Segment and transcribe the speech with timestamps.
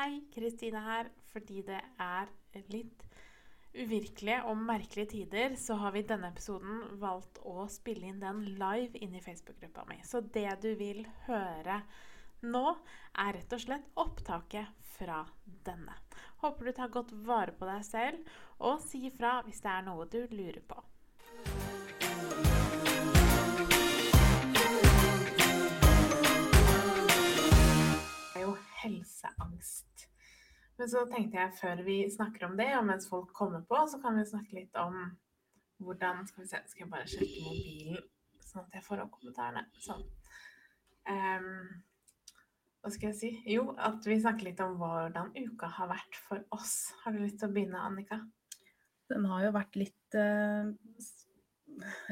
[0.00, 1.10] Hei, Kristine her.
[1.28, 2.30] Fordi det er
[2.72, 3.02] litt
[3.76, 8.40] uvirkelige og merkelige tider, så har vi i denne episoden valgt å spille inn den
[8.56, 9.98] live inn i Facebook-gruppa mi.
[10.08, 11.82] Så det du vil høre
[12.48, 12.64] nå,
[13.12, 15.20] er rett og slett opptaket fra
[15.68, 15.98] denne.
[16.40, 20.08] Håper du tar godt vare på deg selv, og si ifra hvis det er noe
[20.08, 20.80] du lurer på.
[28.80, 29.89] Helseangst.
[30.80, 33.98] Men så tenkte jeg før vi snakker om det, og mens folk kommer på, så
[34.00, 34.96] kan vi snakke litt om
[35.80, 38.08] hvordan Skal vi se, skal jeg bare sjekke mobilen,
[38.44, 39.62] sånn at jeg får opp kommentarene.
[39.80, 40.02] Sånn.
[41.08, 41.46] Um,
[42.80, 43.30] hva skal jeg si?
[43.48, 46.74] Jo, at vi snakker litt om hvordan uka har vært for oss.
[47.04, 48.20] Har du lyst til å begynne, Annika?
[49.12, 50.68] Den har jo vært litt uh,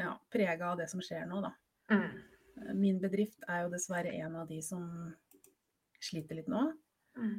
[0.00, 1.54] ja, prega av det som skjer nå, da.
[1.92, 2.72] Mm.
[2.80, 4.84] Min bedrift er jo dessverre en av de som
[6.04, 6.70] sliter litt nå.
[7.20, 7.38] Mm.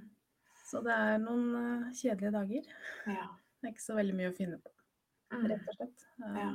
[0.70, 2.68] Så det er noen eh, kjedelige dager.
[3.10, 3.28] Ja.
[3.60, 4.72] Det er ikke så veldig mye å finne på,
[5.34, 5.44] Mm.
[5.52, 6.06] rett og slett.
[6.26, 6.50] Eh, Ja.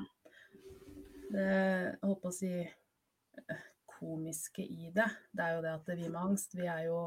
[1.35, 5.87] Det jeg holdt på å si eh, komiske i det, det er jo det at
[5.91, 6.99] vi med angst, vi er jo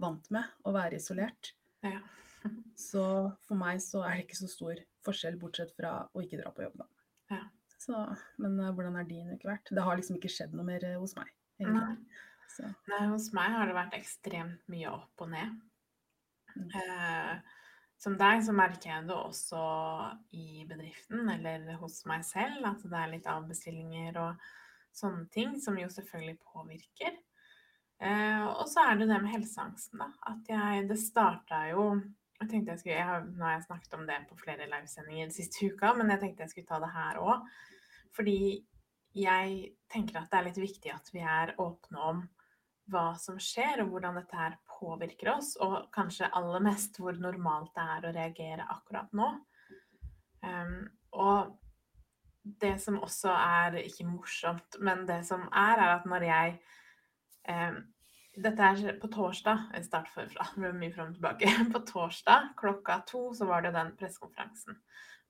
[0.00, 1.52] vant med å være isolert.
[1.84, 2.00] ja.
[2.80, 3.02] Så
[3.44, 6.62] for meg så er det ikke så stor forskjell, bortsett fra å ikke dra på
[6.64, 6.86] jobb, da.
[7.34, 7.40] Ja.
[7.80, 7.98] Så,
[8.40, 9.68] men eh, hvordan har din uke vært?
[9.76, 11.28] Det har liksom ikke skjedd noe mer eh, hos meg.
[11.60, 11.96] Nei.
[12.48, 15.52] Så, Nei, hos meg har det vært ekstremt mye opp og ned.
[16.60, 17.56] Eh,
[18.00, 19.62] som deg så merker jeg det også
[20.32, 24.46] i bedriften eller hos meg selv, at det er litt avbestillinger og
[24.96, 27.18] sånne ting som jo selvfølgelig påvirker.
[28.00, 30.08] Eh, og så er det det med helseangsten, da.
[30.32, 31.92] At jeg Det starta jo
[32.40, 35.26] jeg tenkte jeg skulle, jeg har, Nå har jeg snakket om det på flere livesendinger
[35.26, 37.48] den siste uka, men jeg tenkte jeg skulle ta det her òg.
[38.16, 38.40] Fordi
[39.20, 39.58] jeg
[39.92, 42.22] tenker at det er litt viktig at vi er åpne om
[42.90, 47.72] hva som skjer, og hvordan dette her påvirker oss, og kanskje aller mest hvor normalt
[47.76, 49.28] det er å reagere akkurat nå.
[50.40, 50.88] Um,
[51.20, 51.56] og
[52.42, 56.60] det som også er ikke morsomt, men det som er, er at når jeg
[57.48, 57.80] um,
[58.40, 61.48] Dette er på torsdag, jeg starter forfra, det mye fram og tilbake.
[61.74, 64.78] På torsdag klokka to så var det den pressekonferansen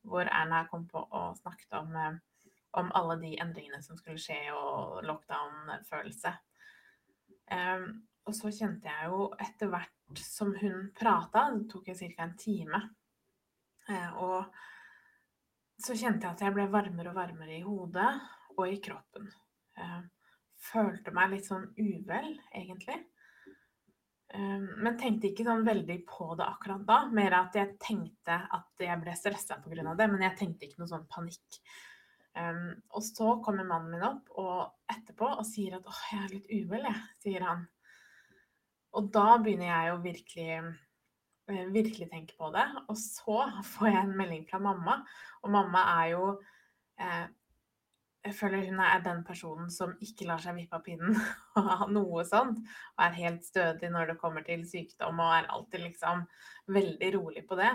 [0.04, 4.38] hvor Erna kom på og snakket om, eh, om alle de endringene som skulle skje,
[4.52, 6.32] og lockdown-følelse.
[7.50, 7.88] Um,
[8.28, 12.10] og så kjente jeg jo etter hvert som hun prata, det tok ca.
[12.24, 12.80] en time,
[13.88, 14.44] eh, og
[15.80, 18.10] så kjente jeg at jeg ble varmere og varmere i hodet
[18.56, 19.30] og i kroppen.
[19.78, 20.02] Eh,
[20.70, 22.98] følte meg litt sånn uvel, egentlig.
[24.34, 26.98] Eh, men tenkte ikke sånn veldig på det akkurat da.
[27.16, 29.94] Mer at jeg tenkte at jeg ble stressa pga.
[29.96, 31.62] det, men jeg tenkte ikke noe sånn panikk.
[32.94, 36.46] Og så kommer mannen min opp og etterpå og sier at 'åh, jeg er litt
[36.60, 37.64] uvel', jeg, sier han.
[38.96, 40.48] Og da begynner jeg jo virkelig
[41.50, 42.66] eh, virkelig tenke på det.
[42.88, 43.42] Og så
[43.74, 45.00] får jeg en melding fra mamma,
[45.42, 46.24] og mamma er jo
[47.00, 47.28] eh,
[48.20, 51.14] Jeg føler hun er den personen som ikke lar seg vippe av pinnen
[51.56, 52.58] av noe sånt,
[52.92, 56.26] og er helt stødig når det kommer til sykdom, og er alltid liksom
[56.68, 57.70] veldig rolig på det.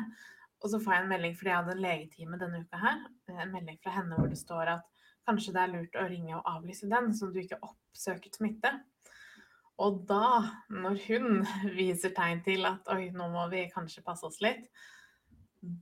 [0.62, 3.02] Og så får jeg en melding fordi jeg hadde en legetime denne uka her,
[3.34, 4.86] en melding fra henne hvor det står at
[5.26, 8.72] kanskje det er lurt å ringe og avlyse den, så du ikke oppsøker smitte.
[9.84, 10.28] Og da,
[10.72, 11.42] når hun
[11.80, 14.70] viser tegn til at oi, nå må vi kanskje passe oss litt,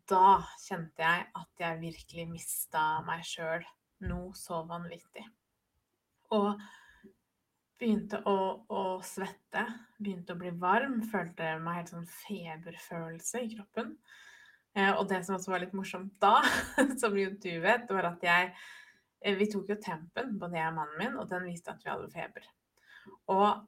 [0.09, 3.65] da kjente jeg at jeg virkelig mista meg sjøl
[4.07, 5.25] noe så vanvittig.
[6.33, 6.55] Og
[7.79, 8.37] begynte å,
[8.71, 9.65] å svette,
[9.99, 13.91] begynte å bli varm, følte meg helt sånn feberfølelse i kroppen.
[14.73, 16.39] Eh, og det som også var litt morsomt da,
[17.01, 18.49] som jo du vet, var at jeg
[19.21, 21.91] eh, Vi tok jo tempen, både jeg og mannen min, og den viste at vi
[21.91, 22.47] hadde feber.
[23.33, 23.67] Og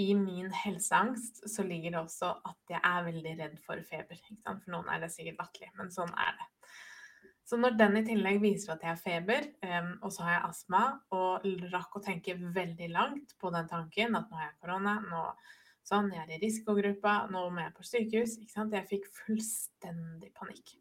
[0.00, 4.20] i min helseangst så ligger det også at jeg er veldig redd for feber.
[4.44, 6.48] For noen er det sikkert latterlig, men sånn er det.
[7.52, 10.50] Så når den i tillegg viser at jeg har feber, eh, og så har jeg
[10.50, 14.94] astma, og rakk å tenke veldig langt på den tanken at nå har jeg korona,
[15.04, 15.24] nå
[15.84, 18.38] sånn, jeg er i risikogruppa, nå må jeg på sykehus.
[18.46, 20.76] Jeg fikk fullstendig panikk.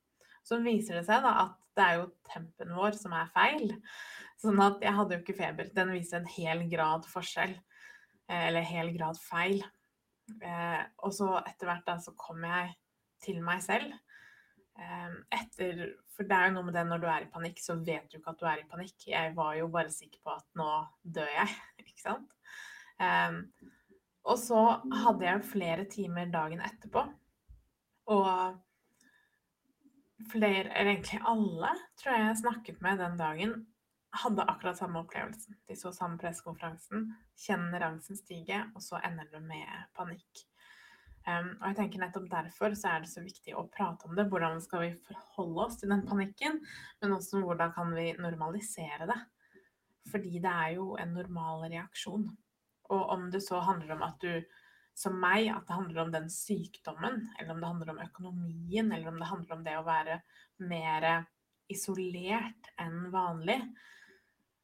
[0.45, 3.75] Så viser det seg da at det er jo tempen vår som er feil.
[4.41, 5.69] Sånn at jeg hadde jo ikke feber.
[5.75, 7.55] Den viser en hel grad forskjell.
[8.31, 9.59] Eh, Eller hel grad feil.
[10.31, 12.71] Eh, og så etter hvert da så kom jeg
[13.21, 13.91] til meg selv.
[14.79, 15.83] Eh, etter,
[16.15, 18.17] for det er jo noe med det når du er i panikk, så vet du
[18.19, 18.97] ikke at du er i panikk.
[19.11, 20.71] Jeg var jo bare sikker på at nå
[21.03, 22.33] dør jeg, ikke sant.
[23.01, 23.39] Eh,
[24.21, 24.61] og så
[25.03, 27.05] hadde jeg flere timer dagen etterpå.
[28.11, 28.59] Og
[30.29, 33.55] flere, eller egentlig alle, tror jeg jeg snakket med den dagen,
[34.11, 35.55] hadde akkurat samme opplevelsen.
[35.67, 40.45] De så samme pressekonferansen, kjenner angsten stige, og så ender det med panikk.
[41.21, 44.25] Um, og jeg tenker nettopp derfor så er det så viktig å prate om det.
[44.31, 46.57] Hvordan skal vi forholde oss til den panikken,
[47.01, 49.19] men også hvordan kan vi normalisere det.
[50.11, 52.25] Fordi det er jo en normal reaksjon.
[52.91, 54.41] Og om det så handler om at du,
[54.97, 59.13] som meg, at det handler om den sykdommen, eller om det handler om økonomien, eller
[59.13, 60.17] om det handler om det å være
[60.67, 61.07] mer
[61.71, 63.61] isolert enn vanlig,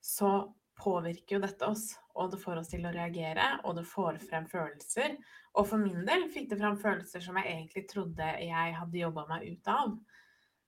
[0.02, 1.90] så påvirker jo dette oss.
[2.18, 5.18] Og det får oss til å reagere, og det får frem følelser.
[5.58, 9.26] Og for min del fikk det frem følelser som jeg egentlig trodde jeg hadde jobba
[9.30, 9.98] meg ut av.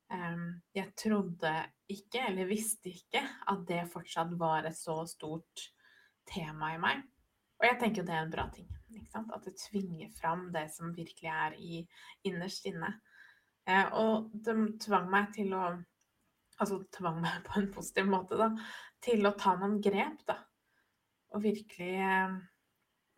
[0.10, 1.54] Um, jeg trodde
[1.90, 5.70] ikke, eller visste ikke, at det fortsatt var et så stort
[6.30, 7.04] tema i meg.
[7.60, 8.70] Og jeg tenker jo det er en bra ting.
[9.18, 11.82] At det tvinger fram det som virkelig er i,
[12.30, 12.94] innerst inne.
[13.70, 14.56] Eh, og det
[14.86, 15.66] tvang meg til å
[16.60, 18.52] Altså tvang meg på en positiv måte, da.
[19.04, 20.38] Til å ta noen grep, da.
[21.36, 22.40] Og virkelig eh,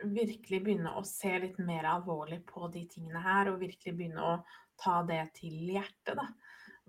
[0.03, 4.35] virkelig begynne å se litt mer alvorlig på de tingene her, og virkelig begynne å
[4.81, 6.27] ta det til hjertet, da.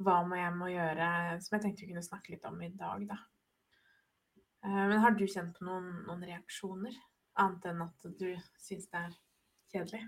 [0.03, 1.09] Hva må jeg må gjøre,
[1.45, 3.19] som jeg tenkte vi kunne snakke litt om i dag, da.
[4.65, 6.97] Eh, men har du kjent på noen, noen reaksjoner?
[7.43, 8.29] Annet enn at du
[8.61, 9.19] syns det er
[9.73, 10.03] kjedelig?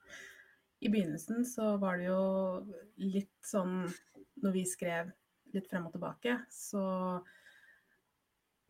[0.84, 2.20] I begynnelsen så var det jo
[2.96, 3.82] litt sånn
[4.40, 5.10] Når vi skrev
[5.56, 6.84] litt frem og tilbake, så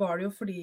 [0.00, 0.62] var det jo fordi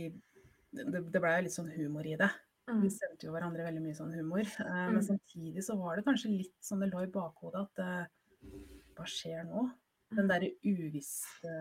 [0.74, 2.30] det, det blei litt sånn humor i det.
[2.68, 2.82] Mm.
[2.84, 4.44] Vi sendte jo hverandre veldig mye sånn humor.
[4.44, 4.96] Eh, mm.
[4.96, 8.56] Men samtidig så var det kanskje litt sånn det lå i bakhodet at eh,
[8.98, 9.68] Hva skjer nå?
[10.12, 10.32] Den mm.
[10.32, 11.54] derre uvisste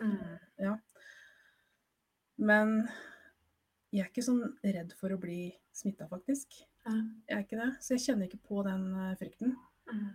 [0.00, 0.16] mm.
[0.62, 0.76] Ja.
[2.42, 2.82] Men
[3.92, 6.54] jeg er ikke sånn redd for å bli smitta, faktisk.
[6.86, 7.68] Jeg er ikke det.
[7.84, 9.52] Så jeg kjenner ikke på den uh, frykten.
[9.90, 10.06] Mm.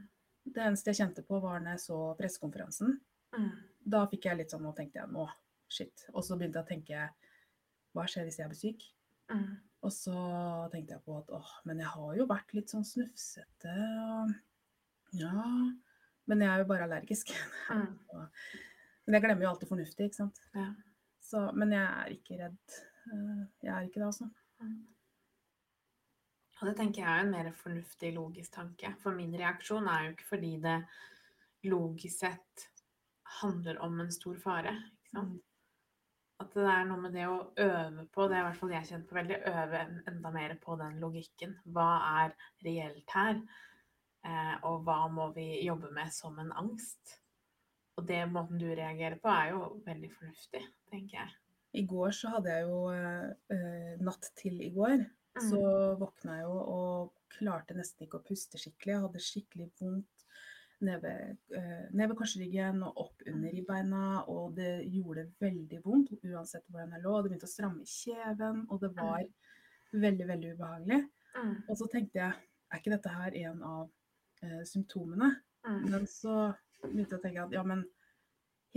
[0.48, 2.98] Det eneste jeg kjente på, var når jeg så pressekonferansen.
[3.38, 3.50] Mm.
[3.88, 5.28] Da fikk jeg litt sånn Nå tenkte jeg nå,
[5.72, 6.08] shit.
[6.14, 7.04] Og så begynte jeg å tenke
[7.96, 8.86] Hva skjer hvis jeg blir syk?
[9.32, 9.52] Mm.
[9.86, 10.18] Og så
[10.74, 13.76] tenkte jeg på at åh, men jeg har jo vært litt sånn snufsete
[14.08, 14.34] og
[15.16, 15.46] Ja.
[16.28, 17.30] Men jeg er jo bare allergisk.
[17.72, 17.94] Mm.
[19.08, 20.42] men jeg glemmer jo alltid fornuftig, ikke sant.
[20.58, 20.68] Ja.
[21.24, 22.78] Så, men jeg er ikke redd.
[23.08, 24.28] Eh, jeg er ikke det, altså.
[24.60, 24.82] Mm.
[26.58, 28.92] Og det tenker jeg er en mer fornuftig, logisk tanke.
[29.00, 30.78] For min reaksjon er jo ikke fordi det
[31.68, 32.68] logisk sett
[33.42, 34.74] handler om en stor fare.
[35.16, 35.38] Mm.
[36.38, 38.90] At det er noe med det å øve på, det er i hvert fall jeg
[38.92, 39.80] kjent på veldig, øve
[40.12, 41.56] enda mer på den logikken.
[41.74, 41.88] Hva
[42.22, 42.36] er
[42.66, 43.40] reelt her?
[44.28, 47.18] Eh, og hva må vi jobbe med som en angst?
[47.98, 51.36] Og det måten du reagerer på, er jo veldig fornuftig, tenker jeg.
[51.78, 55.00] I går så hadde jeg jo eh, natt til i går.
[55.38, 55.48] Mm.
[55.50, 55.62] Så
[55.98, 58.94] våkna jeg jo og klarte nesten ikke å puste skikkelig.
[58.94, 60.27] Jeg hadde skikkelig vondt
[60.86, 66.66] ned ved, eh, ved korsryggen og opp under ribbeina, og det gjorde veldig vondt uansett
[66.70, 67.16] hvordan jeg lå.
[67.18, 70.02] Det begynte å stramme i kjeven, og det var mm.
[70.06, 71.02] veldig, veldig ubehagelig.
[71.38, 71.56] Mm.
[71.68, 73.84] Og så tenkte jeg, er ikke dette her en av
[74.46, 75.32] eh, symptomene?
[75.68, 75.84] Mm.
[75.92, 76.38] Men så
[76.84, 77.84] begynte jeg å tenke at ja, men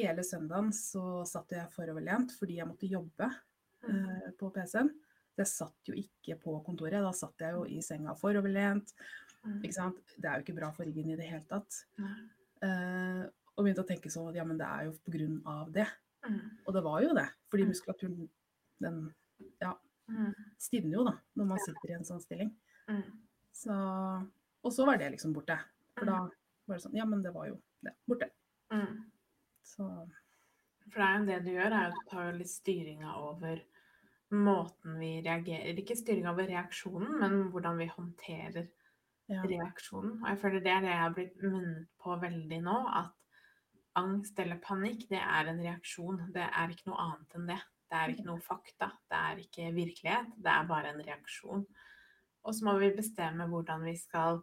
[0.01, 3.97] hele søndagen så satt jeg foroverlent fordi jeg måtte jobbe mm.
[4.01, 4.93] eh, på PC-en.
[5.41, 8.93] Jeg satt jo ikke på kontoret, da satt jeg jo i senga foroverlent.
[9.47, 9.61] Mm.
[9.65, 10.01] Ikke sant?
[10.17, 11.83] Det er jo ikke bra for ryggen i det hele tatt.
[12.01, 13.25] Uh,
[13.57, 15.87] og begynte å tenke sånn at ja, men det er jo på grunn av det.
[16.27, 16.43] Mm.
[16.67, 17.27] Og det var jo det.
[17.53, 17.73] Fordi mm.
[17.73, 18.19] muskulaturen
[18.81, 19.01] den
[19.61, 19.75] ja,
[20.09, 20.35] mm.
[20.61, 22.53] stivner jo da når man sitter i en sånn stilling.
[22.91, 23.05] Mm.
[23.61, 23.77] Så,
[24.65, 25.57] og så var det liksom borte.
[25.97, 27.95] For da var det sånn Ja, men det var jo det.
[28.09, 28.31] Borte.
[29.67, 29.87] Så
[30.91, 33.63] For det er jo det du gjør, er jo at du tar litt styringa over
[34.31, 38.69] måten vi reagerer Ikke styringa over reaksjonen, men hvordan vi håndterer
[39.31, 39.43] ja.
[39.47, 40.19] reaksjonen.
[40.21, 43.17] Og jeg føler det er det jeg har blitt minnet på veldig nå, at
[44.01, 46.25] angst eller panikk, det er en reaksjon.
[46.35, 47.61] Det er ikke noe annet enn det.
[47.91, 48.91] Det er ikke noe fakta.
[49.11, 50.35] Det er ikke virkelighet.
[50.39, 51.65] Det er bare en reaksjon.
[52.41, 54.39] Og så må vi bestemme hvordan vi skal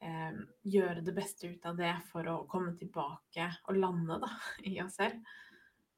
[0.00, 4.30] eh, gjøre det beste ut av det for å komme tilbake og lande da,
[4.70, 5.18] i oss selv.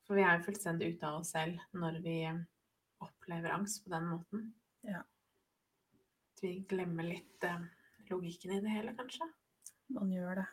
[0.06, 2.18] For vi er jo fullstendig ute av oss selv når vi
[3.04, 4.48] opplever angst på den måten.
[4.88, 5.04] Ja.
[6.32, 7.68] At vi glemmer litt eh,
[8.12, 9.26] logikken i det hele, kanskje?
[9.96, 10.48] Man gjør det.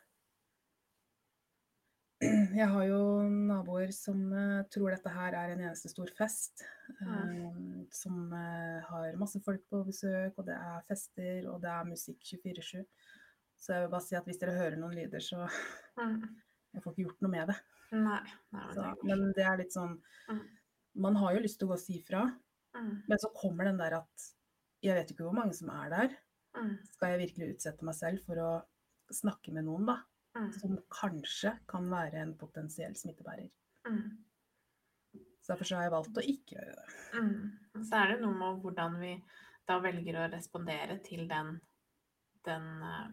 [2.55, 6.63] Jeg har jo naboer som uh, tror dette her er en eneste stor fest.
[7.01, 7.19] Ja.
[7.93, 12.21] som uh, har masse folk på besøk, og det er fester, og det er musikk
[12.23, 12.85] 24-7.
[13.59, 15.47] Så jeg vil bare si at hvis dere hører noen lyder, så
[15.99, 16.19] mm.
[16.75, 17.55] Jeg får ikke gjort noe med det.
[17.95, 18.21] Nei,
[18.51, 19.93] nei så, men, det er litt sånn
[20.27, 20.39] mm.
[21.05, 22.23] Man har jo lyst til å gå og si fra,
[22.75, 22.89] mm.
[23.07, 24.25] men så kommer den der at
[24.83, 26.15] Jeg vet ikke hvor mange som er der.
[26.55, 26.75] Mm.
[26.93, 28.51] Skal jeg virkelig utsette meg selv for å
[29.13, 29.99] snakke med noen, da?
[30.35, 30.49] Mm.
[30.55, 33.51] Som kanskje kan være en potensiell smittebærer.
[33.87, 34.07] Mm.
[35.15, 36.89] Så derfor så har jeg valgt å ikke gjøre det.
[37.21, 37.85] Mm.
[37.85, 39.13] Så er det noe med hvordan vi
[39.65, 41.55] da velger å respondere til den
[42.45, 43.07] den eh,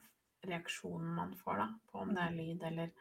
[0.48, 2.92] reaksjonen man får da, på om det er lyd eller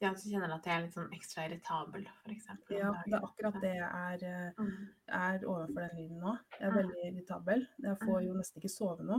[0.00, 2.76] Ja, så kjenner du at jeg er litt sånn ekstra irritabel, eksempel.
[2.78, 4.88] Ja, det er akkurat det jeg er, eh, Mm.
[5.08, 6.38] er overfor den lyden nå.
[6.60, 6.76] Jeg er Mm.
[6.78, 7.66] veldig irritabel.
[7.82, 8.26] Jeg får Mm.
[8.26, 9.18] jo nesten ikke sove nå.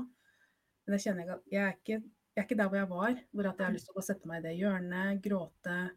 [0.87, 2.03] Men jeg kjenner at jeg er ikke,
[2.35, 3.97] jeg er ikke der hvor jeg var, hvor at jeg har lyst til å gå
[3.97, 5.91] og sette meg i det hjørnet, gråte,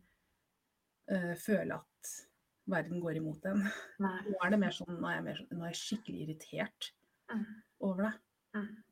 [1.11, 2.27] øh, føle at
[2.67, 3.63] verden går imot en.
[4.01, 4.21] Nei.
[4.23, 6.91] Nå er det mer sånn, nå er jeg, mer, sånn- nå er jeg skikkelig irritert
[7.31, 7.63] Mm.
[7.81, 8.15] over det.
[8.55, 8.83] Mm.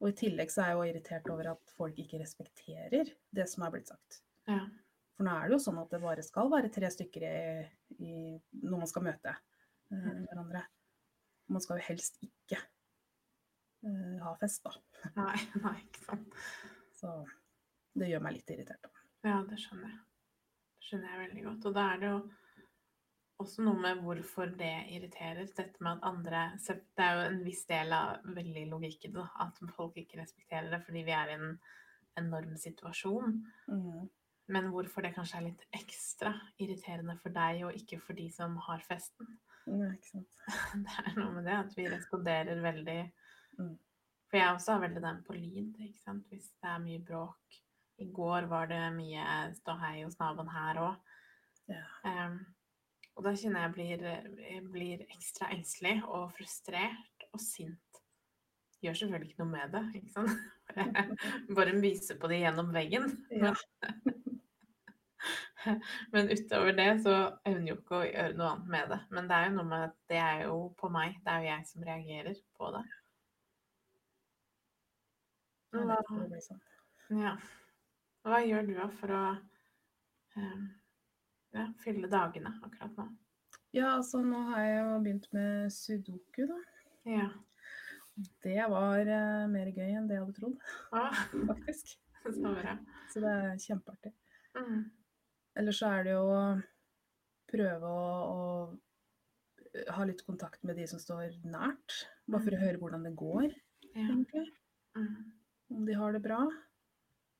[0.00, 3.62] Og i tillegg så er jeg jo irritert over at folk ikke respekterer det som
[3.64, 4.22] er blitt sagt.
[4.48, 4.66] Ja.
[5.16, 7.64] For nå er det jo sånn at det bare skal være tre stykker i,
[8.00, 8.12] i,
[8.62, 10.64] når man skal møte eh, hverandre.
[11.52, 14.72] Man skal jo helst ikke eh, ha fest, da.
[15.20, 16.38] Nei, nei, ikke sant.
[16.96, 17.16] Så
[17.98, 18.86] det gjør meg litt irritert.
[18.86, 19.04] Da.
[19.28, 19.98] Ja, det skjønner jeg.
[20.78, 21.68] Det skjønner jeg veldig godt.
[21.68, 22.22] Og da er det jo
[23.42, 25.44] også noe med hvorfor det irriterer.
[25.44, 29.28] Dette med at andre Det er jo en viss del av veldig logikk i det,
[29.44, 31.54] at folk ikke respekterer det fordi vi er i en
[32.20, 33.38] enorm situasjon.
[33.68, 34.08] Mm.
[34.50, 38.56] Men hvorfor det kanskje er litt ekstra irriterende for deg, og ikke for de som
[38.66, 39.28] har festen.
[39.70, 40.38] Nei, ikke sant.
[40.86, 43.00] Det er noe med det at vi responderer veldig
[43.58, 43.76] Mm.
[44.30, 46.24] For jeg også har veldig den på lyd, ikke sant.
[46.32, 47.58] Hvis det er mye bråk.
[48.00, 49.24] I går var det mye
[49.58, 51.10] ståhei hos naboen her òg.
[51.70, 51.84] Ja.
[53.14, 54.00] og da kjenner jeg blir,
[54.40, 58.00] jeg blir ekstra engstelig og frustrert og sint.
[58.82, 60.40] Gjør selvfølgelig ikke noe med det, ikke sant.
[61.56, 63.12] Bare myser på det gjennom veggen.
[63.30, 63.54] Ja.
[66.12, 67.14] Men utover det så
[67.48, 69.00] evner jo ikke å gjøre noe annet med det.
[69.14, 71.16] Men det er jo noe med at det er jo på meg.
[71.22, 72.84] Det er jo jeg som reagerer på det.
[75.72, 75.98] Hva,
[77.16, 77.32] ja.
[78.22, 79.22] Hva gjør du for å
[80.36, 80.64] eh,
[81.56, 83.08] ja, fylle dagene akkurat nå?
[83.72, 86.58] Ja, altså nå har jeg jo begynt med sudoku, da.
[87.08, 87.30] Ja.
[88.44, 90.58] Det var uh, mer gøy enn det jeg hadde trodd,
[90.92, 91.22] ah.
[91.50, 91.94] faktisk.
[92.36, 92.52] så.
[93.14, 94.12] Så det er kjempeartig.
[94.58, 94.82] Mm.
[95.58, 96.42] Eller så er det jo å
[97.52, 98.06] prøve å,
[98.72, 101.98] å ha litt kontakt med de som står nært.
[102.30, 103.48] Bare for å høre hvordan det går,
[103.92, 104.06] Ja.
[104.08, 104.46] egentlig.
[104.96, 105.32] Mm.
[105.72, 106.40] Om de har det bra.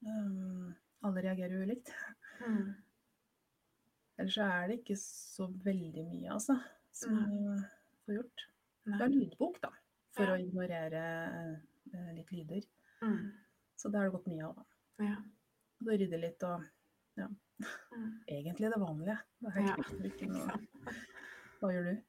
[0.05, 1.93] Um, alle reagerer ulikt.
[2.41, 2.75] Mm.
[4.19, 6.57] Ellers så er det ikke så veldig mye, altså,
[6.93, 7.55] som vi
[8.05, 8.45] får gjort.
[8.85, 9.71] Det er lydbok, da,
[10.17, 10.35] for Ja.
[10.35, 11.03] å ignorere
[11.95, 12.67] uh, litt lyder.
[13.03, 13.33] Mm.
[13.77, 14.57] Så det har det gått mye av.
[14.57, 14.65] da.
[15.05, 15.17] Ja.
[15.83, 16.69] Og rydde litt og
[17.19, 17.35] Mm.
[18.29, 19.19] Egentlig det vanlige.
[19.43, 19.77] Det Ja,
[20.33, 20.95] noe.
[21.61, 22.03] Hva gjør du?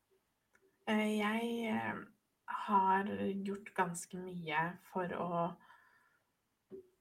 [0.91, 2.01] Eh, Jeg eh,
[2.67, 3.11] har
[3.45, 5.29] gjort ganske mye for å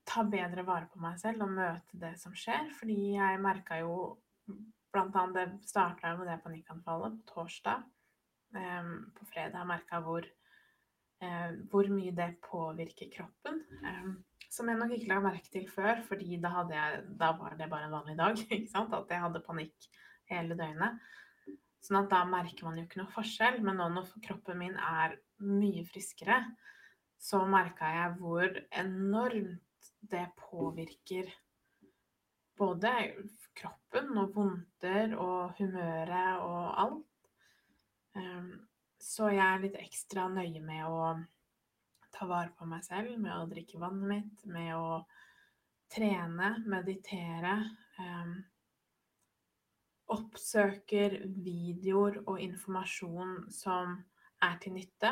[0.08, 2.70] ta bedre vare på meg selv og møte det som skjer.
[2.78, 3.96] Fordi jeg merka jo
[4.92, 7.84] blant annet Det starta med det panikkanfallet på torsdag.
[8.54, 10.26] Em, På fredag merka jeg hvor,
[11.22, 13.62] eh, hvor mye det påvirker kroppen.
[14.52, 17.88] Som jeg nok ikke la merke til før, fordi da, jeg, da var det bare
[17.88, 18.36] en vanlig dag.
[18.58, 18.92] ikke sant?
[18.92, 19.88] At jeg hadde panikk
[20.30, 21.00] hele døgnet.
[21.82, 23.62] Sånn at da merker man jo ikke noe forskjell.
[23.64, 26.42] Men nå når kroppen min er mye friskere,
[27.22, 31.30] så merka jeg hvor enormt det påvirker
[32.58, 32.90] både
[33.58, 37.30] kroppen og vondter og humøret og alt.
[38.16, 38.52] Ehm,
[39.02, 40.98] Så jeg er litt ekstra nøye med å
[42.22, 45.02] ta vare på meg selv, med å drikke vannet mitt, med å
[45.90, 47.54] trene, meditere.
[47.98, 48.36] ehm,
[50.12, 53.96] oppsøker videoer og informasjon som
[54.42, 55.10] er til nytte.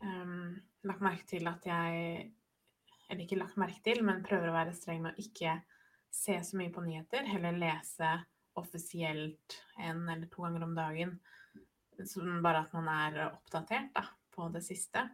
[0.00, 0.56] Um,
[0.88, 2.32] lagt merke til at jeg
[3.10, 5.56] Eller ikke lagt merke til, men prøver å være streng med å ikke
[6.14, 7.26] se så mye på nyheter.
[7.26, 8.12] Heller lese
[8.54, 11.18] offisielt en eller to ganger om dagen.
[12.06, 15.08] Som bare at man er oppdatert da, på det siste.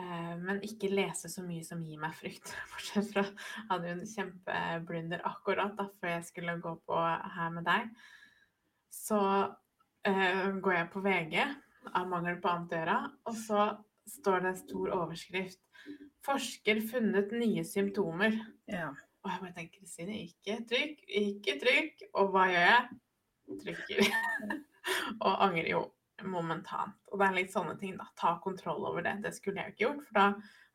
[0.00, 2.52] Eh, men ikke lese så mye som gir meg frykt.
[2.72, 3.24] Bortsett fra
[3.70, 7.00] hadde jo en kjempeblunder akkurat da, før jeg skulle gå på
[7.36, 7.90] Her med deg.
[8.90, 11.36] Så uh, går jeg på VG
[11.96, 12.96] av mangel på annet å gjøre,
[13.30, 13.66] og så
[14.10, 15.60] står det en stor overskrift
[16.20, 18.34] 'Forsker funnet nye symptomer'.
[18.68, 18.90] Ja.
[19.24, 22.02] Og jeg bare tenker Sine, ikke trykk, ikke trykk.
[22.20, 22.98] Og hva gjør jeg?
[23.62, 24.10] Trykker.
[25.24, 25.80] og angrer jo
[26.28, 26.96] momentant.
[27.10, 28.08] Og det er litt sånne ting, da.
[28.18, 29.18] Ta kontroll over det.
[29.24, 30.26] Det skulle jeg jo ikke gjort, for da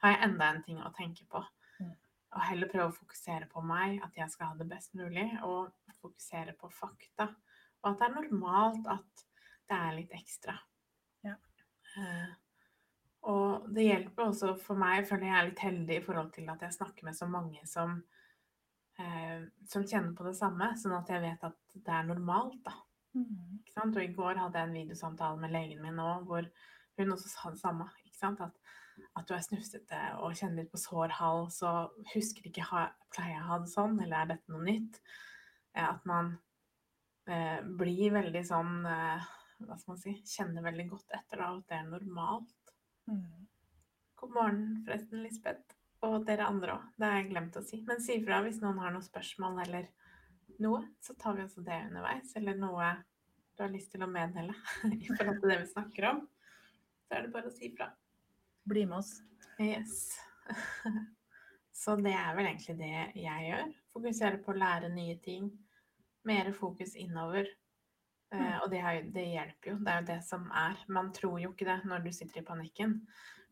[0.04, 1.42] har jeg enda en ting å tenke på.
[1.80, 1.92] Mm.
[2.36, 5.74] Og heller prøve å fokusere på meg, at jeg skal ha det best mulig, og
[6.04, 7.30] fokusere på fakta.
[7.84, 9.28] Og at det er normalt at
[9.70, 10.58] det er litt ekstra.
[11.26, 11.38] Ja.
[11.96, 12.34] Uh,
[13.26, 16.62] og det hjelper også for meg, føler jeg er litt heldig i forhold til at
[16.62, 17.96] jeg snakker med så mange som,
[19.02, 22.76] eh, som kjenner på det samme, sånn at jeg vet at det er normalt, da.
[23.16, 23.60] Mm.
[23.62, 23.96] Ikke sant?
[23.98, 26.50] Og i går hadde jeg en videosamtale med legen min også, hvor
[27.00, 27.88] hun også sa det samme.
[28.06, 28.44] Ikke sant?
[28.44, 28.60] At
[29.16, 33.36] at du er snufsete og kjenner litt på sår hals og husker ikke ha, pleier
[33.36, 35.00] jeg å ha det sånn, eller er dette noe nytt?
[35.76, 36.36] Eh, at man
[37.28, 39.26] eh, blir veldig sånn eh,
[39.66, 42.74] Hva skal man si Kjenner veldig godt etter da, at det er normalt.
[43.12, 43.48] Mm.
[44.20, 45.76] God morgen, forresten, Lisbeth.
[46.06, 46.90] Og dere andre òg.
[47.00, 47.80] Det har jeg glemt å si.
[47.88, 49.88] Men si ifra hvis noen har noen spørsmål eller
[50.64, 52.36] noe, så tar vi også det underveis.
[52.40, 52.92] Eller noe
[53.56, 54.54] du har lyst til å meddele
[54.92, 56.24] i forhold til det vi snakker om.
[57.06, 57.90] Så er det bare å si ifra.
[58.66, 59.18] Bli med oss.
[59.62, 60.16] Yes.
[61.76, 63.70] Så det er vel egentlig det jeg gjør.
[63.94, 65.52] Fokusere på å lære nye ting.
[66.26, 67.46] Mer fokus innover.
[67.46, 67.62] Eh,
[68.36, 68.56] Mm.
[68.64, 69.76] og det, har, det hjelper jo.
[69.86, 70.80] Det er jo det som er.
[70.92, 72.96] Man tror jo ikke det når du sitter i panikken.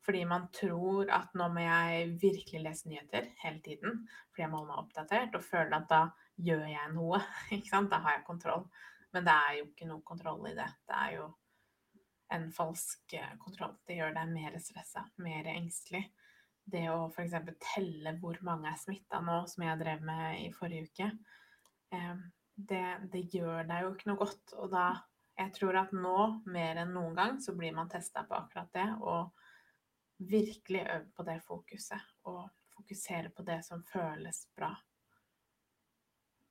[0.04, 4.02] Fordi man tror at nå må jeg virkelig lese nyheter hele tiden.
[4.32, 6.02] Fordi jeg må holde meg oppdatert og føler at da
[6.44, 7.22] gjør jeg noe.
[7.56, 7.92] Ikke sant?
[7.94, 8.68] Da har jeg kontroll.
[9.14, 10.68] Men det er jo ikke noe kontroll i det.
[10.90, 11.30] Det er jo
[12.34, 13.76] en falsk eh, kontroll.
[13.86, 16.04] Det gjør deg mer stressa, mer engstelig.
[16.64, 17.36] Det å f.eks.
[17.62, 21.10] telle hvor mange er smitta nå, som jeg drev med i forrige uke,
[21.94, 24.56] eh, det, det gjør deg jo ikke noe godt.
[24.60, 24.92] Og da
[25.34, 26.18] Jeg tror at nå,
[26.54, 28.86] mer enn noen gang, så blir man testa på akkurat det.
[29.02, 29.32] Og
[30.30, 32.12] virkelig øve på det fokuset.
[32.30, 34.74] Og fokusere på det som føles bra.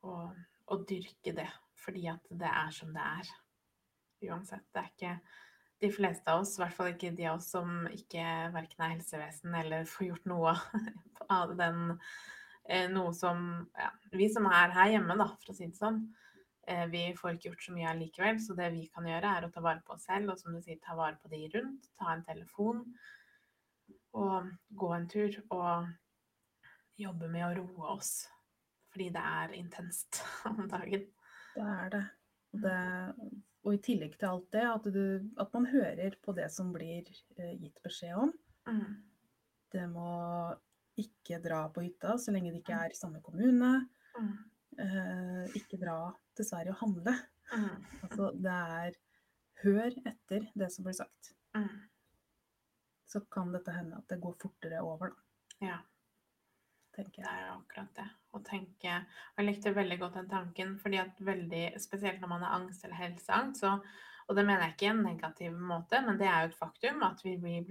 [0.08, 0.34] Og,
[0.66, 1.48] og dyrke det.
[1.84, 3.32] Fordi at det er som det er.
[4.28, 4.68] Uansett.
[4.70, 5.16] Det er ikke
[5.82, 8.24] de fleste av oss, i hvert fall ikke de av oss som ikke
[8.54, 10.52] verken er helsevesen eller får gjort noe
[11.40, 11.80] av den
[12.68, 13.40] eh, Noe som
[13.74, 16.04] ja, Vi som er her hjemme, da, for å si det sånn,
[16.70, 18.38] eh, vi får ikke gjort så mye allikevel.
[18.44, 20.62] Så det vi kan gjøre, er å ta vare på oss selv, og som du
[20.62, 21.90] sier, ta vare på de rundt.
[21.98, 22.84] Ta en telefon
[24.18, 25.88] og gå en tur og
[27.00, 28.12] jobbe med å roe oss.
[28.92, 31.06] Fordi det er intenst om dagen.
[31.54, 32.02] Det er det.
[32.52, 32.80] Det,
[33.64, 37.06] og i tillegg til alt det, at, du, at man hører på det som blir
[37.38, 38.32] eh, gitt beskjed om.
[38.68, 38.98] Mm.
[39.72, 40.10] Det må
[41.00, 43.70] ikke dra på hytta så lenge det ikke er i samme kommune.
[44.18, 44.34] Mm.
[44.82, 45.96] Eh, ikke dra
[46.36, 47.16] til Sverige og handle.
[47.52, 47.86] Mm.
[48.02, 49.00] Altså, det er
[49.62, 51.32] hør etter det som blir sagt.
[51.56, 51.81] Mm.
[53.12, 55.78] Så kan dette hende at det går fortere over, da, Ja.
[56.96, 58.08] tenker Det er akkurat det.
[58.32, 62.60] Å tenke Jeg likte veldig godt den tanken, fordi at veldig Spesielt når man har
[62.60, 63.80] angst eller helseangst, så
[64.28, 67.02] Og det mener jeg ikke i en negativ måte, men det er jo et faktum
[67.02, 67.64] at vi blir,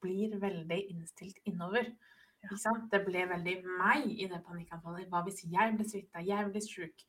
[0.00, 1.84] blir, veldig innstilt innover.
[1.84, 2.48] Ja.
[2.48, 2.90] Ikke sant?
[2.90, 5.10] Det ble veldig meg i det panikkanfallet.
[5.10, 6.24] Hva hvis jeg blir smitta?
[6.24, 7.04] Jeg blir sjuk?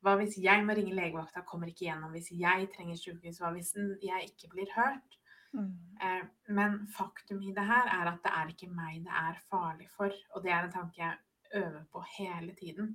[0.00, 2.16] Hva hvis jeg må ringe legevakta, kommer ikke gjennom?
[2.16, 3.38] Hvis jeg trenger sykehus?
[3.40, 5.20] Hva hvis jeg ikke blir hørt?
[5.54, 5.72] Mm.
[6.02, 9.88] Eh, Men faktum i det her er at det er ikke meg det er farlig
[9.94, 10.12] for.
[10.34, 11.18] Og det er en tanke jeg
[11.62, 12.94] øver på hele tiden.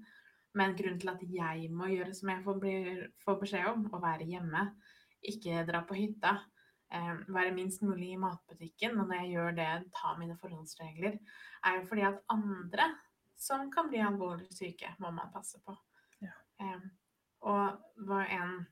[0.53, 4.63] Men grunnen til at jeg må gjøre som jeg får, beskjed om, å være hjemme,
[5.29, 6.39] ikke dra på hytta,
[6.91, 11.19] eh, være minst mulig i matbutikken, og når jeg gjør det, ta mine forholdsregler,
[11.65, 12.89] er jo fordi at andre
[13.39, 15.75] som kan bli alvorlig syke, må man passe på.
[16.21, 16.33] Ja.
[16.59, 16.89] Eh,
[17.41, 18.65] Og var en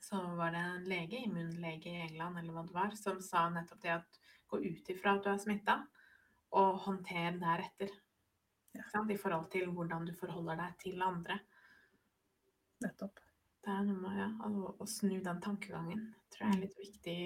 [0.00, 3.82] så var det en lege, immunlege i England eller hva det var, som sa nettopp
[3.82, 5.78] det at gå ut ifra at du er smitta,
[6.56, 7.92] og håndter deretter.
[8.76, 9.02] Ja.
[9.10, 11.38] I forhold til hvordan du forholder deg til andre.
[12.84, 13.20] Nettopp.
[13.64, 16.04] Det er noe med ja, å, å snu den tankegangen.
[16.32, 17.18] tror jeg er litt viktig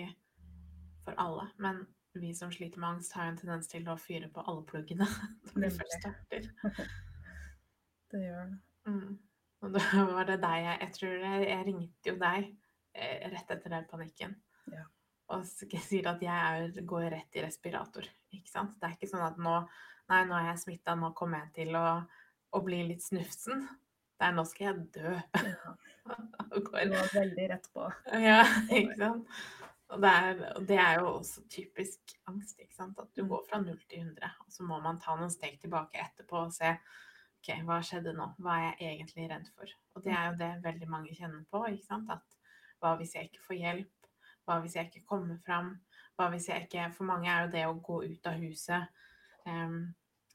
[1.04, 1.50] for alle.
[1.62, 1.84] Men
[2.18, 5.06] vi som sliter med angst, har jo en tendens til å fyre på alle pluggene
[5.52, 6.48] når vi først starter.
[8.12, 8.58] Det gjør det.
[8.90, 9.12] Mm.
[9.62, 12.48] Og da var det deg jeg Jeg tror jeg, jeg ringte jo deg
[12.94, 14.34] rett etter den panikken.
[14.72, 14.84] Ja.
[15.32, 18.04] Og så sier at jeg er, går rett i respirator.
[18.34, 18.74] Ikke sant?
[18.80, 19.62] Det er ikke sånn at nå
[20.10, 22.02] Nei, nå er jeg smitta, nå kommer jeg til å,
[22.52, 23.62] å bli litt snufsen.
[24.18, 25.12] Det er nå skal jeg dø.
[25.38, 25.72] Ja,
[26.50, 27.86] Og du går- var veldig rett på.
[28.20, 29.30] ja, ikke sant?
[29.92, 32.98] Og det, er, og det er jo også typisk angst, ikke sant?
[32.98, 33.28] At du Mm.
[33.30, 36.52] går fra 0 til 100, og så må man ta noen steg tilbake etterpå og
[36.52, 38.26] se ok, hva skjedde nå?
[38.42, 39.72] Hva er jeg egentlig redd for?
[39.94, 42.10] Og det er jo det veldig mange kjenner på, ikke sant?
[42.10, 42.24] At
[42.82, 44.10] hva hvis jeg ikke får hjelp?
[44.42, 45.72] Hva hvis jeg ikke kommer fram?
[46.18, 48.88] Hva hvis jeg ikke For mange er jo det å gå ut av huset
[49.46, 49.78] um,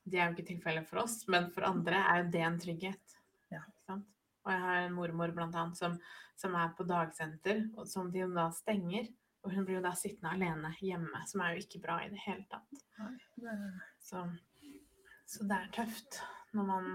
[0.08, 3.18] Det er jo ikke tilfellet for oss, men for andre er jo det en trygghet.
[3.52, 3.64] Ja.
[4.48, 5.98] Og jeg har en mormor blant annet som,
[6.40, 9.10] som er på dagsenter, og som de da stenger.
[9.44, 12.24] Og hun blir jo da sittende alene hjemme, som er jo ikke bra i det
[12.24, 12.80] hele tatt.
[14.04, 14.24] Så,
[15.28, 16.22] så det er tøft
[16.56, 16.90] når man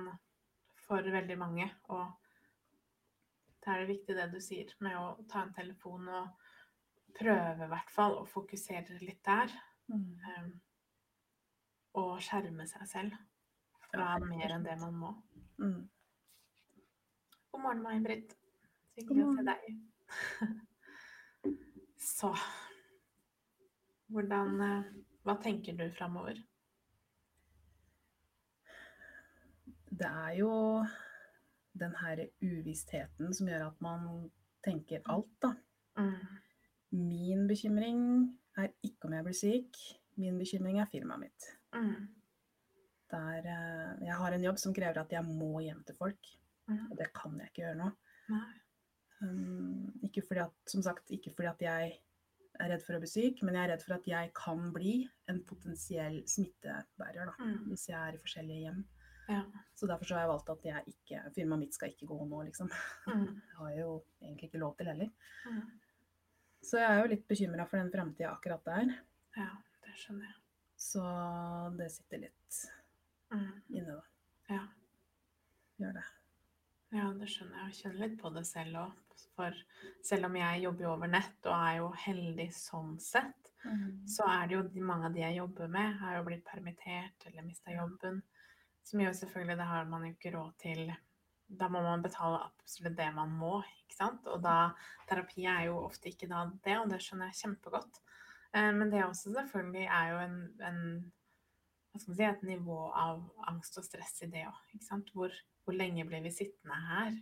[0.86, 1.68] får veldig mange.
[1.92, 2.08] Og
[3.62, 6.51] da er det viktig det du sier, med å ta en telefon og
[7.14, 9.53] prøve i hvert fall å fokusere litt der.
[9.92, 10.12] mm.
[10.37, 10.53] Um,
[12.01, 13.16] og skjerme seg selv
[13.90, 15.11] fra mer enn det man må.
[15.61, 15.83] Mm.
[17.53, 18.33] God morgen, May-Britt.
[18.96, 19.66] Hyggelig å se deg.
[22.03, 22.33] Så
[24.12, 24.88] Hvordan eh,
[25.25, 26.40] Hva tenker du framover?
[29.92, 30.51] Det er jo
[31.78, 34.30] den her uvissheten som gjør at man
[34.64, 35.54] tenker alt, da.
[35.98, 36.38] Mm.
[36.92, 38.02] Min bekymring
[38.58, 39.78] er ikke om jeg blir syk,
[40.20, 41.46] min bekymring er firmaet mitt.
[41.74, 42.08] Mm.
[43.12, 46.92] Der eh, jeg har en jobb som krever at jeg må hjem til folk, Mm.
[46.92, 47.88] og det kan jeg ikke gjøre nå.
[49.22, 51.88] Um, ikke fordi at, som sagt, ikke fordi at jeg
[52.61, 54.94] er redd for å bli syk, men jeg er redd for at jeg kan bli
[55.30, 57.64] en potensiell smittebærer da, Mm.
[57.68, 58.85] hvis jeg er i forskjellige hjem.
[59.32, 59.42] Ja.
[59.74, 62.42] Så derfor så har jeg valgt at jeg ikke, firmaet mitt skal ikke gå nå,
[62.46, 62.68] liksom.
[63.08, 63.24] Mm.
[63.48, 63.88] Det har jo
[64.20, 65.10] egentlig ikke lov til heller.
[65.48, 65.62] Mm.
[66.62, 68.92] Så jeg er jo litt bekymra for den framtida akkurat der.
[69.40, 69.48] Ja,
[69.82, 70.38] det skjønner jeg.
[70.82, 71.02] Så
[71.78, 72.62] det sitter litt
[73.32, 73.62] Mm.
[73.72, 74.02] inne, da.
[74.52, 74.64] Ja.
[75.80, 76.02] Gjør det.
[76.92, 77.70] Ja, det skjønner jeg.
[77.72, 78.98] Jeg kjenner litt på det selv òg.
[79.32, 79.56] For
[80.04, 83.48] selv om jeg jobber over nett og er jo heldig sånn sett,
[84.10, 87.46] så er det jo mange av de jeg jobber med, har jo blitt permittert eller
[87.46, 88.20] mista jobben.
[88.82, 90.92] Som jo selvfølgelig Det har man jo ikke råd til.
[91.46, 94.26] Da må man betale absolutt det man må, ikke sant.
[94.26, 94.72] Og da
[95.08, 98.00] Terapi er jo ofte ikke da det, og det skjønner jeg kjempegodt.
[98.54, 100.80] Eh, Men det også selvfølgelig er jo en, en
[101.92, 103.18] hva skal man si, et nivå av
[103.50, 104.60] angst og stress i det òg.
[105.12, 107.18] Hvor, hvor lenge blir vi sittende her?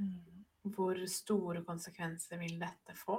[0.00, 0.44] Mm.
[0.72, 3.18] Hvor store konsekvenser vil dette få?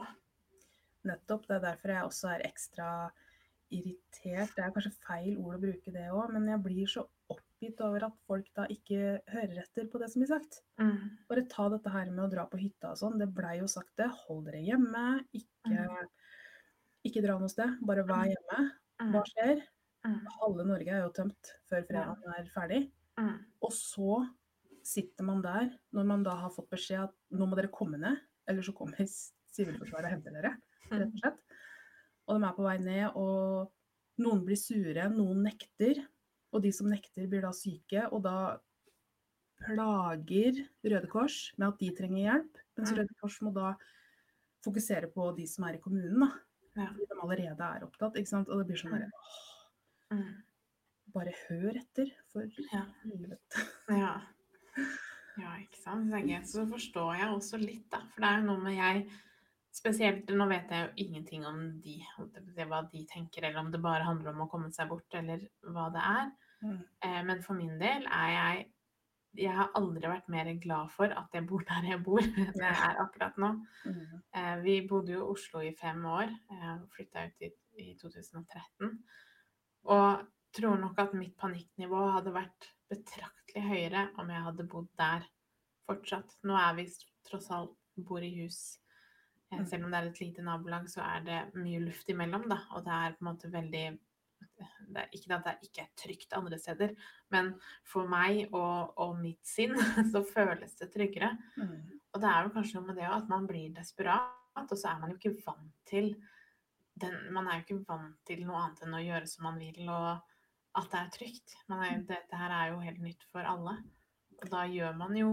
[1.06, 1.46] Nettopp.
[1.46, 2.88] Det er derfor jeg også er ekstra
[3.70, 4.56] irritert.
[4.56, 7.06] Det er kanskje feil ord å bruke det òg, men jeg blir så
[7.66, 10.62] oppgitt over at folk da ikke hører etter på det som blir sagt.
[10.80, 11.18] Mm.
[11.30, 13.18] Bare ta dette her med å dra på hytta og sånn.
[13.20, 14.08] Det blei jo sagt det.
[14.26, 15.04] Hold dere hjemme.
[15.34, 15.88] Ikke,
[17.06, 17.78] ikke dra noe sted.
[17.86, 18.72] Bare vær hjemme.
[19.02, 19.30] Hva Mm.
[19.32, 19.64] skjer?
[20.06, 20.20] Mm.
[20.40, 22.92] Halve Norge er jo tømt før fredagen er ferdig.
[23.18, 23.46] Mm.
[23.62, 24.30] Og så
[24.84, 28.20] sitter man der når man da har fått beskjed at nå må dere komme ned,
[28.48, 28.96] eller så kommer
[29.56, 30.58] Sivilforsvaret og henter dere,
[30.92, 31.40] rett og slett.
[32.28, 33.72] Og de er på vei ned, og
[34.20, 36.06] noen blir sure, noen nekter.
[36.56, 38.36] Og de som nekter, blir da syke, og da
[39.66, 42.58] plager Røde Kors med at de trenger hjelp.
[42.78, 42.98] Mens Mm.
[43.00, 43.74] Røde Kors må da
[44.66, 46.32] fokusere på de som er i kommunen, da.
[46.76, 46.88] Ja.
[46.92, 48.50] Fordi de allerede er opptatt, ikke sant.
[48.50, 49.12] Og det blir sånn derre
[50.12, 50.44] Mm.
[51.14, 52.42] Bare hør etter, for
[52.72, 52.86] Ja.
[53.04, 53.68] helvete.
[53.90, 54.22] Ja.
[55.38, 56.10] ja, ikke sant.
[56.12, 58.00] Så, jeg, så forstår jeg også litt, da.
[58.14, 59.10] For det er jo noe med jeg
[59.76, 61.98] Spesielt Nå vet jeg jo ingenting om de,
[62.56, 65.90] hva de tenker, eller om det bare handler om å komme seg bort, eller hva
[65.92, 66.32] det er.
[66.66, 66.80] Mm.
[67.06, 68.72] Eh, men for min del er jeg
[69.36, 72.78] Jeg har aldri vært mer glad for at jeg bor der jeg bor, enn jeg
[72.88, 73.50] er akkurat nå.
[73.84, 74.22] Mm.
[74.32, 77.50] Eh, vi bodde jo i Oslo i fem år, eh, flytta ut i,
[77.84, 78.94] i 2013.
[79.92, 80.24] Og
[80.56, 85.28] tror nok at mitt panikknivå hadde vært betraktelig høyere om jeg hadde bodd der
[85.84, 86.38] fortsatt.
[86.48, 86.88] Nå er vi
[87.28, 87.76] tross alt
[88.08, 88.80] bor i hus.
[89.54, 89.66] Mm.
[89.70, 92.58] selv om det er et lite nabolag, så er det mye luft imellom, da.
[92.76, 93.84] Og det er på en måte veldig
[94.56, 96.94] det er Ikke at det ikke er trygt andre steder,
[97.34, 97.52] men
[97.88, 99.76] for meg og, og mitt sinn
[100.14, 101.34] så føles det tryggere.
[101.58, 102.00] Mm.
[102.16, 105.02] Og det er jo kanskje noe med det at man blir desperat, og så er
[105.02, 106.14] man jo ikke vant til
[106.96, 109.82] den, Man er jo ikke vant til noe annet enn å gjøre som man vil,
[109.92, 111.56] og at det er trygt.
[111.72, 113.76] Man er, dette her er jo helt nytt for alle.
[114.44, 115.30] Og da gjør man jo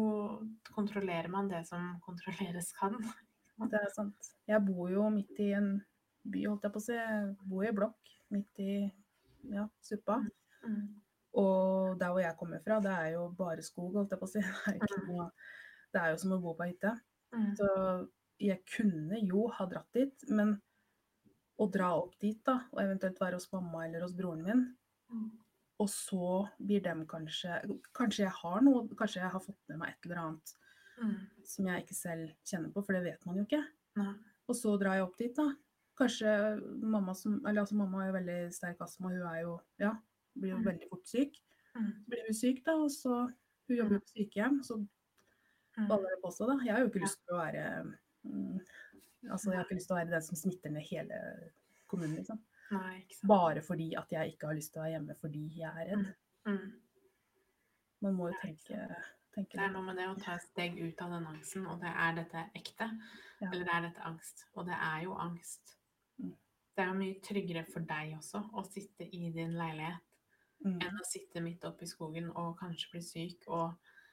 [0.73, 2.97] Kontrollerer man det som kontrolleres kan.
[3.63, 4.31] Det er sant.
[4.49, 5.75] Jeg bor jo midt i en
[6.25, 6.97] by, holdt jeg på å si.
[6.97, 8.73] Jeg bor i blokk midt i
[9.51, 10.21] ja, suppa.
[10.67, 11.01] Mm.
[11.35, 14.33] Og der hvor jeg kommer fra, det er jo bare skog, holdt jeg på å
[14.33, 14.41] si.
[14.67, 15.31] Det er, ikke noe,
[15.93, 16.93] det er jo som å bo på hytte.
[17.35, 17.55] Mm.
[17.57, 17.69] Så
[18.43, 20.59] jeg kunne jo ha dratt dit, men
[21.61, 24.65] å dra opp dit, da, og eventuelt være hos mamma eller hos broren min,
[25.13, 25.27] Mm.
[25.79, 27.59] og så blir dem kanskje
[27.93, 30.53] Kanskje jeg har noe, kanskje jeg har fått med meg et eller annet
[31.03, 31.19] Mm.
[31.45, 33.61] som jeg ikke selv kjenner på, for det vet man jo ikke.
[33.97, 34.15] Nei.
[34.49, 35.51] Og så drar jeg opp dit, da.
[35.99, 36.33] Kanskje
[36.83, 39.93] mamma som Eller altså, mamma har jo veldig sterk astma, hun er jo Ja,
[40.39, 40.65] blir jo Mm.
[40.67, 41.37] veldig fort syk.
[41.77, 41.93] Mm.
[42.05, 43.33] Så blir hun syk, da, og så
[43.69, 44.79] Hun jobber jo på sykehjem, så
[45.79, 45.89] Mm.
[45.89, 46.57] baller det på seg, da.
[46.65, 48.61] Jeg har jo ikke lyst til å være mm,
[49.31, 51.51] Altså, jeg har ikke lyst til å være den som smitter ned hele
[51.89, 52.39] kommunen, liksom.
[52.73, 53.07] Nei.
[53.29, 56.15] Bare fordi at jeg ikke har lyst til å være hjemme fordi jeg er redd.
[56.47, 56.73] Mm.
[58.03, 58.97] Man må jo tenke,
[59.37, 61.81] tenke Det er noe med det å ta et steg ut av den angsten, og
[61.81, 62.89] det er dette ekte?
[63.41, 63.51] Ja.
[63.53, 64.45] Eller er dette angst?
[64.57, 65.77] Og det er jo angst.
[66.77, 70.01] Det er mye tryggere for deg også å sitte i din leilighet
[70.63, 70.77] Mm.
[70.79, 73.73] enn å sitte midt oppe i skogen og kanskje bli syk og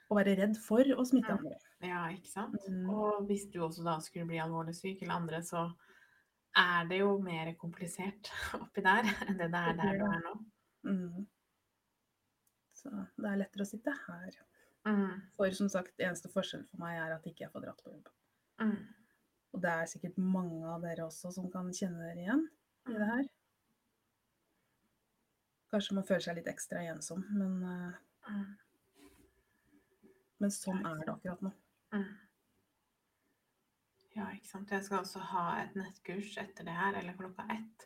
[0.10, 1.54] Å være redd for å smitte andre.
[1.86, 2.56] Ja, ikke sant?
[2.66, 2.88] Mm.
[2.90, 5.68] Og hvis du også da skulle bli alvorlig syk, eller andre, så
[6.58, 10.34] er det jo mer komplisert oppi der enn det det er der du er nå.
[10.90, 11.28] Mm.
[12.74, 14.40] Så det er lettere å sitte her.
[14.90, 15.22] Mm.
[15.38, 18.10] For som sagt, eneste forskjell for meg er at ikke jeg får dratt på jobb.
[18.66, 18.80] Mm.
[19.54, 22.44] Og det er sikkert mange av dere også som kan kjenne dere igjen
[22.90, 23.28] i det her.
[25.70, 27.94] Kanskje man føler seg litt ekstra ensom, men, eh,
[28.30, 28.56] Mm.
[30.40, 31.52] men sånn er det akkurat nå.
[31.94, 32.18] Mm.
[34.16, 34.70] Ja, ikke sant.
[34.70, 37.86] Jeg skal også ha et nettkurs etter det her, eller klokka ett,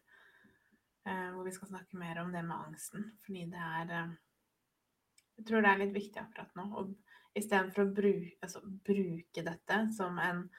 [1.06, 3.12] eh, hvor vi skal snakke mer om det med angsten.
[3.26, 4.16] Fordi det er eh,
[5.38, 6.64] Jeg tror det er litt viktig akkurat nå.
[6.78, 6.96] Og
[7.36, 10.50] istedenfor å bruke, altså, bruke dette som en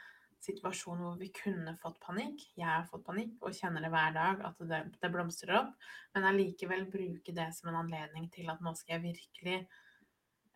[0.45, 2.43] situasjon hvor vi kunne fått panikk.
[2.59, 5.73] Jeg har fått panikk og kjenner det hver dag at det, det blomstrer opp.
[6.15, 9.59] Men allikevel bruke det som en anledning til at nå skal jeg virkelig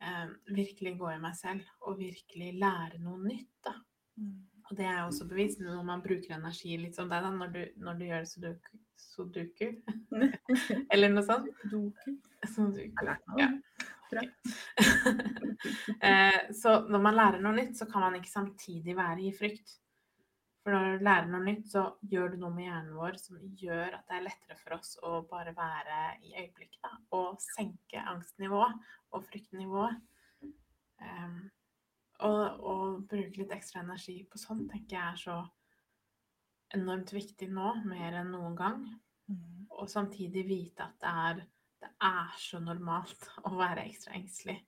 [0.05, 3.53] eh, virkelig gå i meg selv og virkelig lære noe nytt.
[3.65, 3.75] da.
[4.19, 4.39] Mm.
[4.69, 7.61] Og det er også bevist når man bruker energi litt som deg, da, når du,
[7.81, 9.69] når du gjør sudoku, sudoku
[10.93, 11.49] eller noe sånt.
[11.63, 12.19] Sudoku.
[12.53, 13.15] Sudoku.
[13.41, 13.49] Ja.
[14.09, 14.23] Bra.
[16.09, 19.77] eh, så når man lærer noe nytt, så kan man ikke samtidig være i frykt.
[20.63, 23.95] For når du lærer noe nytt, så gjør du noe med hjernen vår som gjør
[23.97, 26.81] at det er lettere for oss å bare være i øyeblikket.
[26.85, 30.03] Da, og senke angstnivået og fryktnivået.
[30.99, 31.39] Um,
[32.27, 35.37] og, og bruke litt ekstra energi på sånn tenker jeg er så
[36.77, 38.83] enormt viktig nå, mer enn noen gang.
[39.31, 39.69] Mm.
[39.79, 41.43] Og samtidig vite at det er,
[41.83, 44.59] det er så normalt å være ekstra engstelig.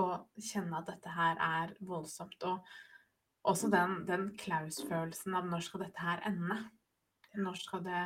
[0.00, 2.44] Og kjenne at dette her er voldsomt.
[2.48, 6.58] Og også den, den Klaus-følelsen av når skal dette her ende?
[7.36, 8.00] Når skal det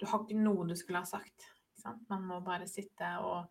[0.00, 1.48] Du har ikke noe du skulle ha sagt.
[2.10, 3.50] Man må bare sitte og,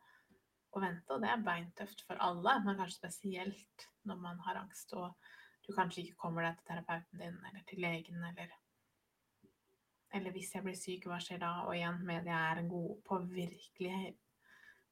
[0.72, 4.94] og vente, og det er beintøft for alle, men kanskje spesielt når man har angst
[4.96, 5.12] og
[5.66, 8.56] du kanskje ikke kommer deg til terapeuten din eller til legen eller
[10.12, 11.52] eller hvis jeg blir syk, hva skjer da?
[11.68, 14.00] Og igjen, media er gode på å virkelig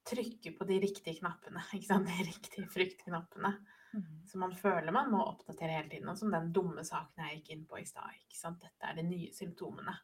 [0.08, 1.62] trykke på de riktige knappene.
[1.72, 3.52] De riktige fryktknappene.
[3.92, 4.22] Mm.
[4.38, 6.08] Man føler man må oppdatere hele tiden.
[6.08, 8.16] Og som den dumme saken jeg gikk inn på i stad.
[8.62, 9.96] Dette er de nye symptomene.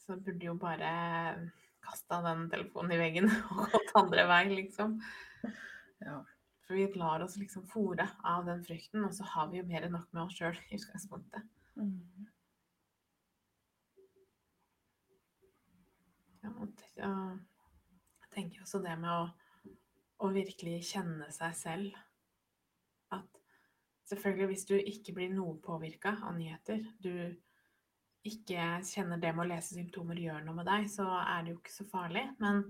[0.00, 0.92] Så jeg burde jo bare
[1.84, 4.98] kasta den telefonen i veggen og gått andre vei, liksom.
[6.00, 6.20] Ja.
[6.66, 9.86] For vi lar oss liksom fòre av den frykten, og så har vi jo mer
[9.86, 11.48] enn nok med oss sjøl i utgangspunktet.
[11.74, 12.28] Mm.
[16.40, 16.70] Ja, og
[18.40, 19.76] tenker også det med å,
[20.24, 22.00] å virkelig kjenne seg selv.
[23.14, 23.40] At
[24.10, 27.36] selvfølgelig hvis du ikke blir noe påvirka av nyheter, du
[28.26, 31.60] ikke kjenner det med å lese symptomer gjør noe med deg, så er det jo
[31.60, 32.26] ikke så farlig.
[32.42, 32.64] Men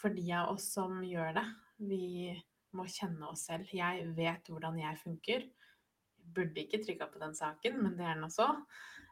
[0.00, 1.46] for de av oss som gjør det,
[1.90, 2.32] vi
[2.76, 3.70] må kjenne oss selv.
[3.74, 5.44] Jeg vet hvordan jeg funker.
[5.46, 8.48] Jeg burde ikke trykka på den saken, men det er den så.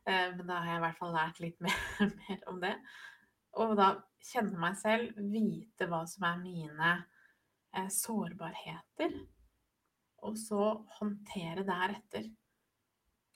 [0.06, 2.74] Eh, Men da har jeg i hvert fall lært litt mer, mer om det.
[3.56, 3.92] Og da
[4.28, 6.90] kjenne meg selv, vite hva som er mine
[7.72, 9.14] eh, sårbarheter,
[10.26, 10.62] og så
[10.98, 12.26] håndtere deretter.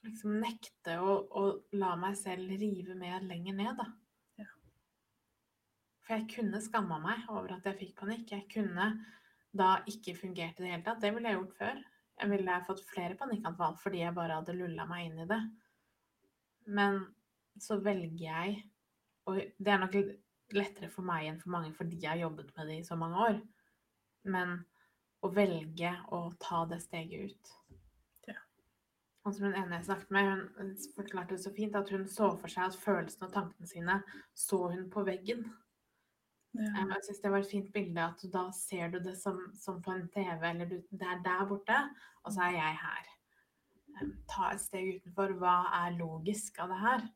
[0.03, 1.43] Liksom nekte å, å
[1.79, 3.87] la meg selv rive med lenger ned, da.
[4.43, 4.49] Ja.
[6.03, 8.35] For jeg kunne skamma meg over at jeg fikk panikk.
[8.35, 8.91] Jeg kunne
[9.55, 11.01] da ikke fungert i det hele tatt.
[11.05, 11.83] Det ville jeg gjort før.
[12.23, 15.41] Jeg ville fått flere panikkanfall fordi jeg bare hadde lulla meg inn i det.
[16.75, 17.01] Men
[17.63, 18.61] så velger jeg
[19.27, 19.97] og det er nok
[20.53, 23.27] lettere for meg enn for mange, fordi jeg har jobbet med det i så mange
[23.29, 23.41] år.
[24.29, 24.59] Men
[25.23, 27.53] å velge å ta det steget ut.
[28.29, 28.37] Ja.
[29.25, 32.33] Og som hun ene jeg snakket med, hun forklarte det så fint at hun så
[32.41, 33.99] for seg at følelsene og tankene sine
[34.35, 35.47] så hun på veggen.
[36.53, 36.67] Ja.
[36.69, 39.81] Eh, Jeg synes det var et fint bilde at da ser du det som, som
[39.83, 41.79] på en TV, eller du, det er der borte,
[42.27, 43.11] og så er jeg her.
[44.03, 45.39] Eh, Ta et steg utenfor.
[45.41, 47.07] Hva er logisk av det her?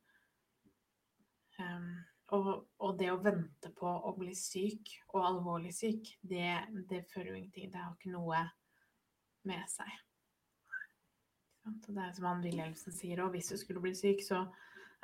[1.63, 1.91] Um,
[2.35, 2.49] og,
[2.83, 6.51] og det å vente på å bli syk, og alvorlig syk, det,
[6.91, 7.71] det fører jo ingenting.
[7.71, 8.43] Det har ikke noe
[9.47, 9.93] med seg.
[11.67, 14.43] Og det er som han Wilhelmsen sier òg, hvis du skulle bli syk, så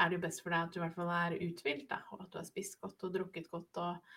[0.00, 2.24] er det jo best for deg at du i hvert fall er uthvilt, da, og
[2.24, 4.14] at du har spist godt og drukket godt og,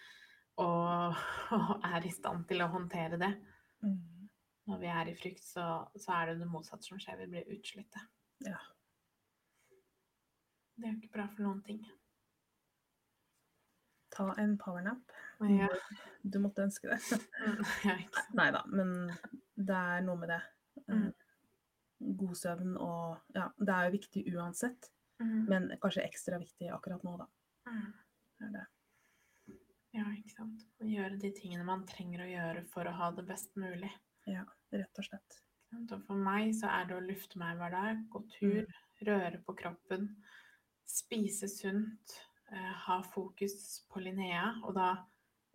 [0.63, 1.25] og,
[1.59, 3.33] og er i stand til å håndtere det.
[3.85, 4.29] Mm.
[4.65, 7.19] Når vi er i frykt, så, så er det det motsatte som skjer.
[7.21, 8.01] Vi blir utslitte.
[8.45, 8.57] Ja.
[10.75, 11.83] Det er jo ikke bra for noen ting.
[14.15, 15.11] Ta en powernap.
[15.51, 15.69] Ja,
[16.25, 17.19] Du måtte ønske det.
[18.39, 18.93] Nei da, men
[19.55, 20.41] det er noe med det.
[20.89, 21.09] Mm.
[22.19, 27.03] God søvn og Ja, det er jo viktig uansett, Mm, men kanskje ekstra viktig akkurat
[27.07, 27.25] nå, da.
[27.71, 27.85] mm.
[28.43, 28.63] Er det.
[29.95, 30.65] Ja, ikke sant.
[30.83, 33.93] Å gjøre de tingene man trenger å gjøre for å ha det best mulig.
[34.27, 34.43] Ja,
[34.75, 35.37] rett og slett.
[35.85, 38.67] Og for meg så er det å lufte meg hver dag, gå tur,
[39.07, 40.09] røre på kroppen,
[40.83, 42.34] spise sunt, eh,
[42.85, 44.93] ha fokus på Linnea, og da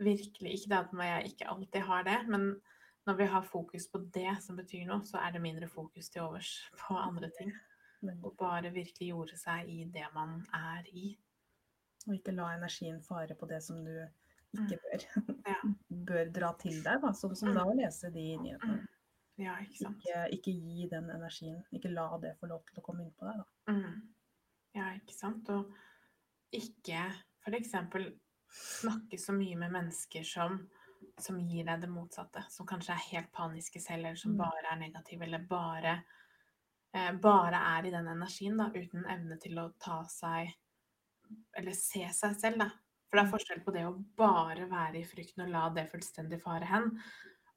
[0.00, 2.50] virkelig ikke det at jeg ikke alltid har det, men
[3.06, 6.22] når vi har fokus på det som betyr noe, så er det mindre fokus til
[6.22, 7.52] overs på andre ting.
[8.24, 11.18] Og bare virkelig gjorde seg i det man er i.
[12.06, 13.92] og ikke la energien fare på det som du
[14.56, 15.04] ikke bør,
[15.46, 15.58] Ja.
[16.08, 18.78] bør dra til deg, da, som, som da å lese de nyhetene.
[18.80, 18.88] Mm.
[19.40, 19.90] Ja, ikke.
[19.90, 21.60] Ikke, ikke gi den energien.
[21.72, 23.76] Ikke la det få lov til å komme inn på deg, da.
[23.76, 24.00] Mm.
[24.76, 25.48] Ja, ikke sant.
[25.52, 25.70] Og
[26.52, 27.02] ikke
[27.44, 27.72] f.eks.
[28.50, 30.56] snakke så mye med mennesker som,
[31.20, 32.42] som gir deg det motsatte.
[32.50, 34.38] Som kanskje er helt paniske selv, eller som Mm.
[34.38, 36.02] bare er negative, eller bare,
[36.94, 40.54] eh, bare er i den energien, da, uten evne til å ta seg
[41.56, 42.68] Eller se seg selv, da.
[43.08, 43.32] For det er Mm.
[43.38, 47.00] forskjell på det å bare være i frykten og la det fullstendig fare hen,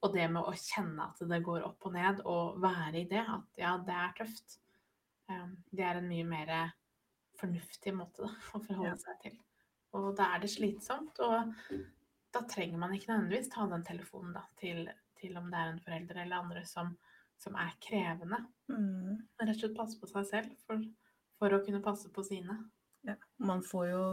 [0.04, 3.26] og det med å kjenne at det går opp og ned, og være i det.
[3.28, 4.60] At ja, det er tøft.
[5.28, 6.74] Um, Det er en mye mer
[7.44, 9.40] fornuftig måte da, å forholde seg til.
[9.94, 11.54] Og da er det slitsomt, og
[12.34, 14.88] da trenger man ikke nødvendigvis ta den telefonen da, til,
[15.20, 16.94] til om det er en forelder eller andre som,
[17.40, 18.40] som er krevende.
[18.72, 19.20] Mm.
[19.20, 20.88] Men rett og slett passe på seg selv for,
[21.38, 22.58] for å kunne passe på sine.
[23.06, 23.20] Ja.
[23.44, 24.04] Man får jo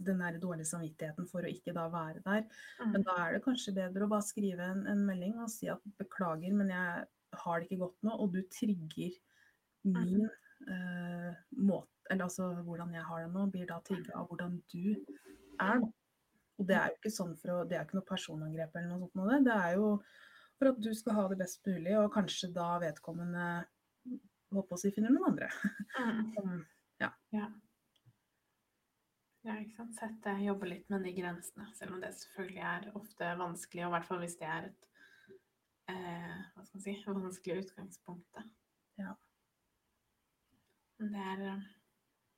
[0.00, 2.46] den der dårlige samvittigheten for å ikke da være der.
[2.80, 2.92] Mm.
[2.94, 5.84] Men da er det kanskje bedre å bare skrive en, en melding og si at
[6.00, 7.08] beklager, men jeg
[7.44, 9.18] har det ikke godt nå, og du trigger
[9.86, 14.58] min eh, måte Eller altså hvordan jeg har det nå, blir da trigga av hvordan
[14.72, 15.80] du er.
[15.80, 15.92] nå.
[16.60, 19.06] Og det er jo ikke sånn for å Det er ikke noe personangrep eller noe
[19.06, 19.14] sånt.
[19.16, 19.38] Med det.
[19.48, 19.92] det er jo
[20.60, 23.46] for at du skal ha det best mulig, og kanskje da vedkommende
[24.52, 25.48] håper å si finner noen andre.
[25.96, 26.58] Mm.
[27.04, 27.10] ja.
[29.40, 29.96] Ja, ikke sant.
[29.96, 33.94] Sette, jobbe litt med de grensene, selv om det selvfølgelig er ofte vanskelig, og i
[33.96, 34.88] hvert fall hvis det er et
[35.94, 38.26] eh, hva skal man si, vanskelig utgangspunkt.
[38.36, 38.44] da.
[39.00, 39.14] Ja.
[41.00, 41.68] Men det er, eh,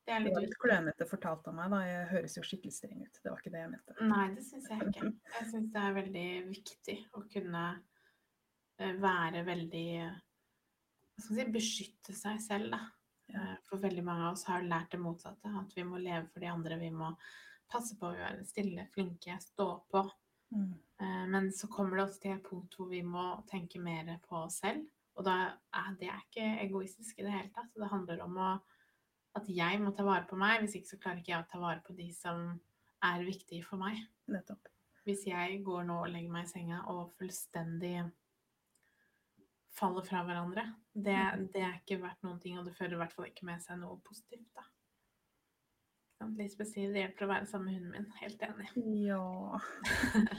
[0.06, 1.80] det er litt litt klønete fortalt av meg, da.
[1.86, 3.20] Jeg høres jo skikkelig streng ut.
[3.22, 3.96] Det var ikke det jeg mente.
[4.10, 5.12] Nei, det syns jeg ikke.
[5.36, 7.62] Jeg syns det er veldig viktig å kunne
[8.78, 12.82] eh, være veldig Hva skal man si beskytte seg selv, da.
[13.32, 13.44] Ja.
[13.52, 15.52] Eh, For veldig mange av oss har lært det motsatte.
[15.62, 16.80] At vi må leve for de andre.
[16.82, 17.12] Vi må
[17.72, 20.02] passe på å være stille, flinke, stå på.
[20.52, 20.72] Mm.
[21.00, 24.42] Eh, Men så kommer det også til et punkt hvor vi må tenke mer på
[24.42, 24.84] oss selv.
[25.16, 25.36] Og da
[25.76, 27.70] er det ikke egoistisk i det hele tatt.
[27.76, 28.52] Det handler om å,
[29.38, 30.60] at jeg må ta vare på meg.
[30.60, 32.60] Hvis ikke så klarer ikke jeg å ta vare på de som
[33.02, 33.96] er viktige for meg.
[34.30, 34.68] Nettopp.
[35.06, 37.96] Hvis jeg går nå og legger meg i senga og fullstendig
[39.72, 40.62] faller fra hverandre,
[40.94, 41.16] det,
[41.54, 43.80] det er ikke verdt noen ting, og det fører i hvert fall ikke med seg
[43.80, 44.62] noe positivt, da.
[46.38, 48.04] Lisbeth sier det hjelper å være sammen med hunden min.
[48.20, 48.68] Helt enig.
[49.08, 49.22] Ja.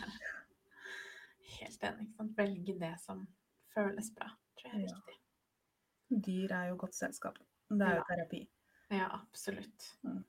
[1.57, 2.05] Helt enig.
[2.07, 2.37] Ikke sant?
[2.37, 3.25] Velge det som
[3.73, 4.29] føles bra,
[4.61, 4.95] tror jeg er Ja.
[5.01, 5.17] viktig.
[6.29, 7.35] Dyr er jo godt selskap.
[7.67, 8.05] Det er jo Ja.
[8.13, 8.41] terapi.
[8.89, 9.87] Ja, absolutt.
[10.03, 10.23] Mm.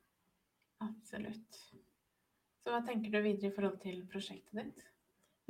[0.84, 1.58] Absolutt.
[2.64, 4.84] Så hva tenker du videre i forhold til prosjektet ditt?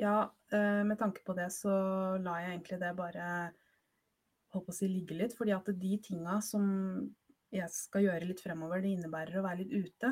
[0.00, 1.70] Ja, eh, med tanke på det så
[2.18, 3.26] lar jeg egentlig det bare
[4.54, 5.36] holdt på å si ligge litt.
[5.38, 6.64] Fordi at de tinga som
[7.54, 10.10] jeg skal gjøre litt fremover, det innebærer å være litt ute.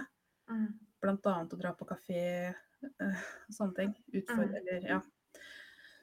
[0.51, 0.69] Mm.
[1.03, 2.23] Blant annet å dra på kafé,
[2.87, 3.97] og sånne ting.
[4.15, 4.61] Utfordre, Mm.
[4.63, 5.01] eller, ja.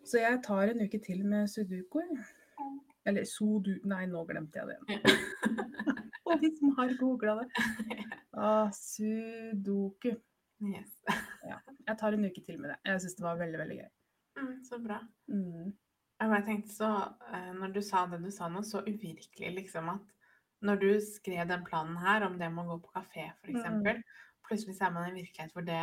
[0.03, 2.01] Så jeg tar en uke til med sudoku.
[3.05, 3.77] Eller sodu...
[3.87, 4.77] Nei, nå glemte jeg det.
[4.89, 4.99] Ja.
[6.29, 7.49] Og de som har googla det.
[8.39, 10.13] Ah, sudoku.
[10.63, 10.91] yes.
[11.87, 12.77] Jeg tar en uke til med det.
[12.85, 13.89] Jeg syns det var veldig, veldig gøy.
[14.39, 14.99] Mm, så bra.
[15.27, 15.73] Mm.
[16.19, 16.89] Jeg tenkte så,
[17.33, 20.13] eh, når du sa det du sa nå, så uvirkelig liksom at
[20.67, 24.01] når du skrev den planen her om det med å gå på kafé for eksempel,
[24.47, 25.81] plutselig så er man i en virkelighet hvor det,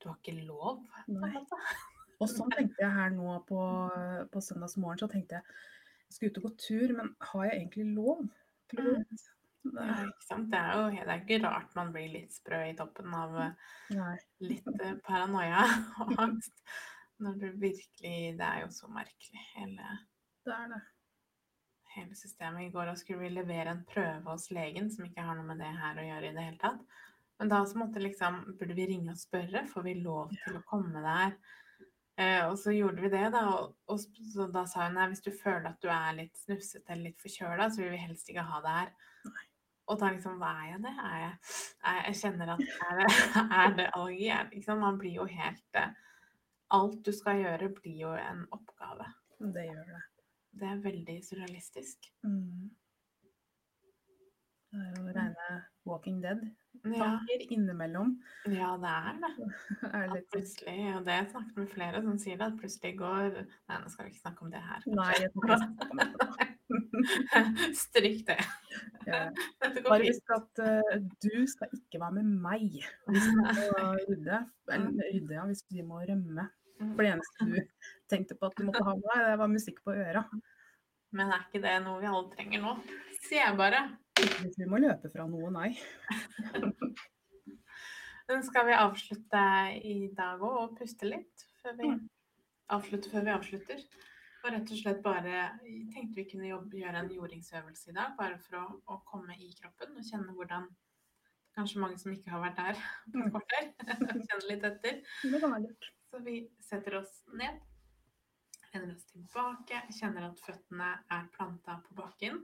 [0.00, 0.82] du har ikke lov.
[2.22, 3.60] Og sånn tenkte jeg her nå på,
[4.30, 5.56] på søndagsmorgen, så tenkte jeg
[6.04, 8.26] jeg skal ut og gå tur, men har jeg egentlig lov
[8.70, 9.24] til å gå ut?
[9.64, 10.50] Ikke sant?
[10.52, 13.70] Det er jo det er ikke rart man blir litt sprø i toppen av eh,
[13.96, 14.16] Nei.
[14.44, 15.62] litt eh, paranoia
[16.04, 16.52] og angst.
[17.24, 19.96] Når du virkelig Det er jo så merkelig, hele,
[20.44, 20.82] Det er det.
[21.94, 22.66] hele systemet.
[22.66, 25.70] I går skulle vi levere en prøve hos legen som ikke har noe med det
[25.78, 26.82] her å gjøre i det hele tatt.
[27.38, 29.64] Men da så måtte liksom Burde vi ringe og spørre?
[29.70, 31.38] Får vi lov til å komme der?
[32.18, 33.46] Eh, og så gjorde vi det, da.
[33.56, 33.98] Og, og
[34.34, 37.22] så da sa hun nei, hvis du føler at du er litt snufsete eller litt
[37.22, 38.92] forkjøla, så vil vi helst ikke ha det her.
[39.30, 39.46] Nei.
[39.84, 40.94] Og da liksom, hva er jeg det?
[41.04, 41.34] Er jeg,
[41.84, 43.08] er, jeg kjenner at er det,
[43.60, 44.30] er det allergi?
[44.32, 44.80] Er det, sant?
[44.80, 45.92] Man blir jo helt eh,
[46.74, 49.04] Alt du skal gjøre, blir jo en oppgave.
[49.38, 50.00] Det gjør det.
[50.54, 52.08] Det er veldig surrealistisk.
[52.24, 52.72] Mm.
[54.74, 58.16] Det er jo rene Walking Dead-tanker innimellom.
[58.46, 59.50] ja, det er det.
[60.00, 60.26] Er litt...
[60.32, 63.78] plutselig, og det har jeg snakket med flere som sier det, at plutselig går Nei,
[63.84, 64.88] nå skal vi ikke snakke om det her.
[64.98, 66.50] Nei, jeg
[67.84, 68.38] Stryk det.
[69.06, 69.20] Ja.
[69.88, 72.66] Bare husk at uh, du skal ikke være med meg
[73.08, 73.46] hvis vi må
[74.08, 74.42] rydde.
[74.72, 76.48] Eller rydde, ja, hvis vi må rømme.
[76.80, 77.56] For det eneste du
[78.10, 80.24] tenkte på at du måtte ha med deg, det var musikk på øra.
[81.14, 82.72] Men er ikke det noe vi alle trenger nå?
[83.24, 83.84] Se bare.
[84.18, 85.70] Hvis vi må løpe fra noe, nei.
[88.28, 89.40] Men skal vi avslutte
[89.84, 91.90] i dag òg og puste litt før vi
[92.72, 93.82] avslutter før vi avslutter?
[94.44, 95.44] Og rett og slett bare
[95.94, 99.48] tenkte vi kunne jobbe, gjøre en jordingsøvelse i dag, bare for å, å, komme i
[99.56, 100.72] kroppen og kjenne hvordan
[101.54, 102.78] Kanskje mange som ikke har vært der
[103.12, 103.68] på et kvarter,
[104.26, 104.96] kjenne litt etter.
[106.10, 107.60] Så vi setter oss ned,
[108.72, 112.42] lener oss tilbake, kjenner at føttene er planta på bakken.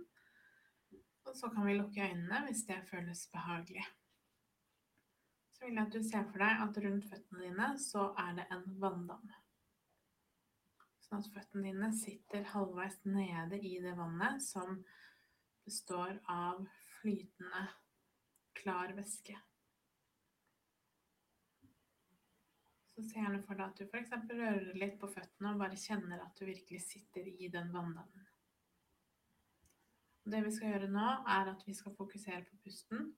[1.27, 3.83] Og så kan vi lukke øynene hvis det føles behagelig
[5.61, 8.47] så vil jeg at du ser for deg at rundt føttene dine så er det
[8.55, 9.27] en vanndam.
[11.11, 14.77] Sånn at føttene dine sitter halvveis nede i det vannet som
[15.67, 16.61] består av
[17.01, 17.65] flytende,
[18.61, 19.35] klar væske.
[22.93, 24.15] Så se gjerne for deg at du f.eks.
[24.31, 28.31] rører litt på føttene og bare kjenner at du virkelig sitter i den vanndammen.
[30.31, 33.09] Det vi skal gjøre nå, er at vi skal fokusere på pusten.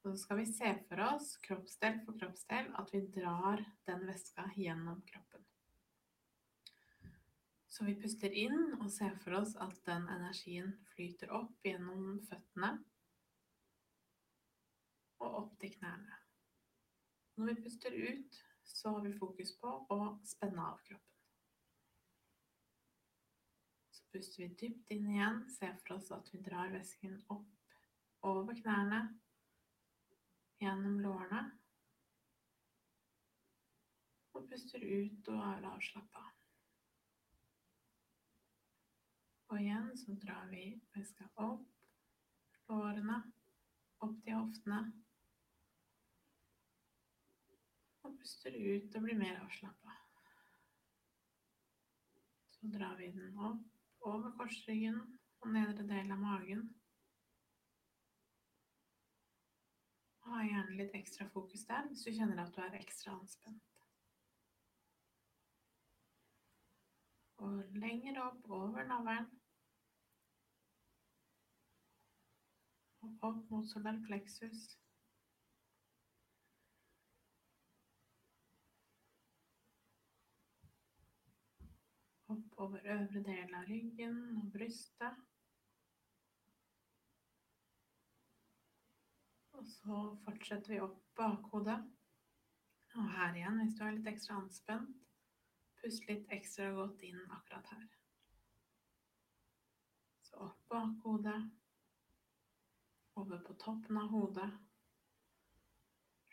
[0.00, 4.48] Og så skal vi se for oss, kroppsdel for kroppsdel, at vi drar den væska
[4.56, 5.44] gjennom kroppen.
[7.74, 12.68] Så vi puster inn og ser for oss at den energien flyter opp gjennom føttene
[15.24, 16.20] og opp til knærne.
[17.34, 21.18] Når vi puster ut, så har vi fokus på å spenne av kroppen.
[23.96, 28.54] Så puster vi dypt inn igjen, ser for oss at vi drar væsken opp over
[28.60, 29.02] knærne
[30.62, 31.42] gjennom lårene.
[34.38, 36.33] Og puster ut og er avslappa.
[39.54, 40.64] Og igjen så drar vi
[40.96, 41.68] veska opp
[42.66, 43.20] lårene,
[44.02, 44.78] opp til hoftene.
[48.02, 49.94] Og puster ut og blir mer avslappa.
[52.56, 54.98] Så drar vi den opp over korsryggen
[55.44, 56.66] og nedre del av magen.
[60.24, 63.70] Ha gjerne litt ekstra fokus der hvis du kjenner at du er ekstra anspent.
[67.38, 69.30] Og lenger opp over navlen.
[73.20, 74.64] Opp mot solar plexus.
[82.26, 85.24] Opp over øvre del av ryggen og brystet.
[89.54, 91.80] Og så fortsetter vi opp bakhodet.
[92.94, 94.96] Og her igjen, hvis du er litt ekstra anspent,
[95.80, 97.86] pust litt ekstra godt inn akkurat her.
[100.28, 101.38] Så opp bakhodet.
[103.14, 104.50] Over på toppen av hodet.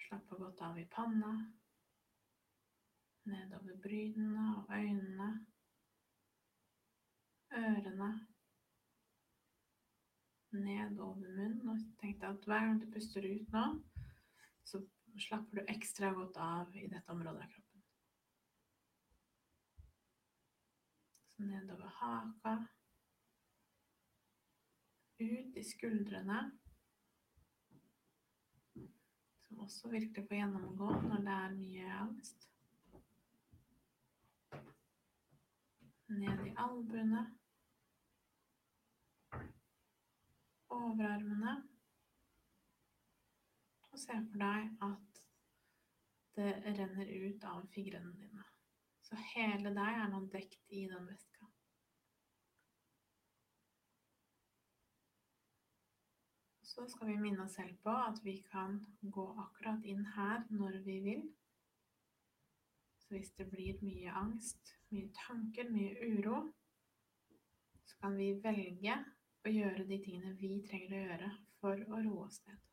[0.07, 1.31] Slappe godt av i panna.
[3.29, 5.31] Nedover brynene og øynene.
[7.51, 8.11] Ørene
[10.51, 11.69] ned over munnen.
[11.69, 13.65] Og tenk deg at hver gang du puster ut nå,
[14.67, 14.81] så
[15.27, 17.83] slapper du ekstra godt av i dette området av kroppen.
[21.31, 22.57] Så nedover haka.
[25.21, 26.41] Ut i skuldrene.
[29.51, 32.47] Som også virkelig får gjennomgå når det er mye angst.
[36.11, 37.27] Ned i albuene.
[40.71, 41.55] overarmene.
[43.91, 45.23] Og se for deg at
[46.37, 48.45] det renner ut av fingrene dine.
[49.03, 51.50] Så hele deg er nå dekt i den væska.
[56.71, 60.77] Så skal vi minne oss selv på at vi kan gå akkurat inn her når
[60.85, 61.25] vi vil.
[63.01, 66.37] Så hvis det blir mye angst, mye tanker, mye uro,
[67.83, 68.95] så kan vi velge
[69.43, 72.63] å gjøre de tingene vi trenger å gjøre for å roe oss ned.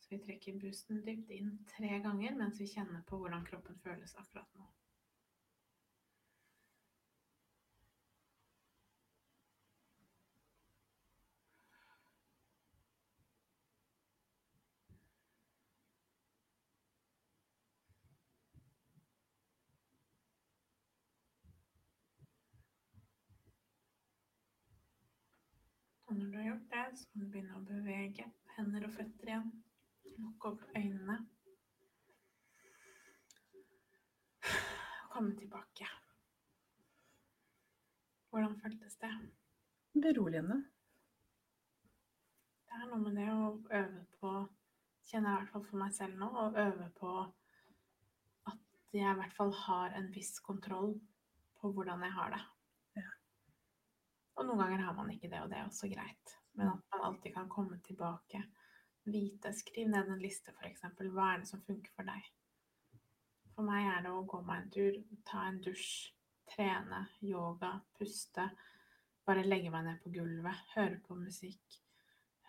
[0.00, 4.16] Så vi trekker pusten dypt inn tre ganger mens vi kjenner på hvordan kroppen føles
[4.16, 4.70] akkurat nå.
[26.22, 28.24] Når du har gjort det, så kan du begynne å bevege
[28.56, 29.48] hender og føtter igjen.
[30.22, 31.16] Lukke opp øynene.
[35.12, 35.88] Komme tilbake.
[38.30, 39.10] Hvordan føltes det?
[40.06, 40.62] Beroligende.
[42.70, 43.52] Det er noe med det å
[43.82, 44.34] øve på
[45.02, 47.12] Kjenner jeg i hvert fall for meg selv nå, å øve på
[48.46, 48.60] at
[48.94, 50.94] jeg i hvert fall har en viss kontroll
[51.58, 52.42] på hvordan jeg har det.
[54.42, 56.32] Og noen ganger har man ikke det, og det er også greit.
[56.58, 58.42] Men at man alltid kan komme tilbake
[59.04, 59.52] vite.
[59.54, 60.82] Skriv ned en liste, f.eks.
[60.98, 62.26] Hva er det som funker for deg?
[63.54, 66.10] For meg er det å gå meg en tur, ta en dusj,
[66.50, 68.48] trene, yoga, puste.
[69.22, 71.78] Bare legge meg ned på gulvet, høre på musikk,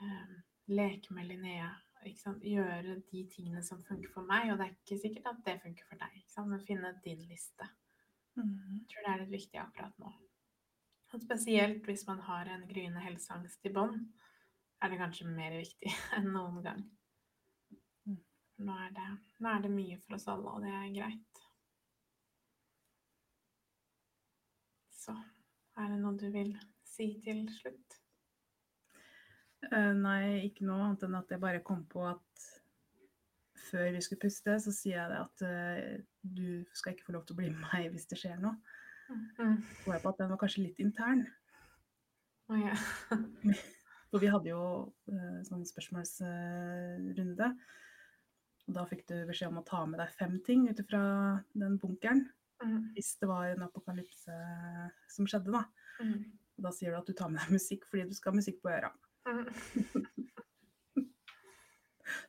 [0.01, 0.35] eh,
[0.73, 1.69] leke med Linnea.
[2.03, 4.49] Gjøre de tingene som funker for meg.
[4.49, 6.19] Og det er ikke sikkert at det funker for deg,
[6.49, 7.69] men finne din liste.
[8.33, 8.81] Mm.
[8.81, 10.11] Jeg tror det er litt viktig akkurat nå.
[11.13, 13.99] Og spesielt hvis man har en gryende helseangst i bånn,
[14.81, 16.81] er det kanskje mer viktig enn noen gang.
[18.09, 18.19] Mm.
[18.65, 19.09] Nå er, det,
[19.39, 21.43] nå er det mye for oss alle, og det er greit.
[25.03, 25.15] Så
[25.79, 26.55] er det noe du vil
[26.87, 27.99] si til slutt?
[29.69, 32.47] Eh, nei, ikke noe annet enn at jeg bare kom på at
[33.69, 37.27] før vi skulle puste, så sier jeg det at eh, du skal ikke få lov
[37.27, 38.57] til å bli med meg hvis det skjer noe.
[39.09, 39.55] Mm.
[39.83, 41.25] Så jeg på at den var kanskje litt intern.
[42.51, 42.79] Oh, yeah.
[44.11, 44.63] For vi hadde jo
[45.09, 47.49] eh, sånn spørsmålsrunde.
[48.63, 51.03] Og da fikk du beskjed om å ta med deg fem ting ut fra
[51.57, 52.27] den bunkeren.
[52.63, 52.93] Mm.
[52.95, 54.37] Hvis det var en apokalypse
[55.11, 55.65] som skjedde, da.
[55.99, 56.19] Mm.
[56.63, 58.71] Da sier du at du tar med deg musikk fordi du skal ha musikk på
[58.71, 58.93] øra.
[59.27, 59.47] Mm.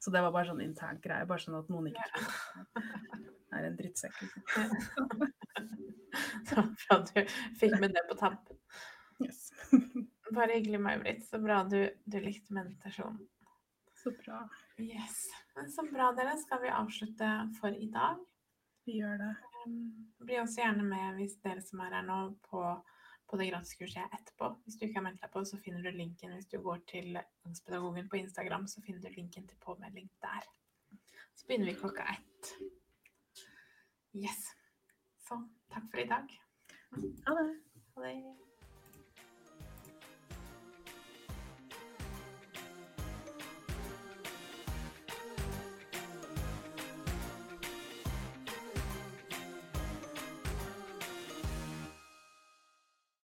[0.00, 2.26] Så det var bare sånn intern greie, bare sånn at noen ikke tror
[2.74, 4.16] det er en drittsekk.
[4.24, 5.32] liksom.
[6.48, 7.20] Så bra du
[7.60, 8.58] fikk med det på tampen.
[9.22, 9.50] Yes.
[10.34, 11.24] Bare hyggelig, May-Britt.
[11.28, 13.20] Så bra du, du likte meditasjonen.
[14.02, 14.48] Så bra.
[14.78, 15.26] Yes.
[15.56, 16.36] Men så bra, dere.
[16.38, 17.30] Skal vi avslutte
[17.60, 18.18] for i dag?
[18.84, 19.34] Vi gjør det.
[19.64, 19.76] Um,
[20.24, 22.18] Bli også gjerne med hvis dere som er her nå,
[22.50, 22.64] på,
[23.30, 24.50] på det gratiskurset etterpå.
[24.64, 26.34] Hvis du ikke har meldt deg på, så finner du linken.
[26.36, 30.50] Hvis du går til Angstpedagogen på Instagram, så finner du linken til påmelding der.
[31.34, 32.52] Så begynner vi klokka ett.
[34.14, 34.44] Yes.
[35.28, 35.38] Så
[35.72, 36.26] takk for i dag.
[37.26, 37.54] Ha det.
[37.96, 38.43] Ha det.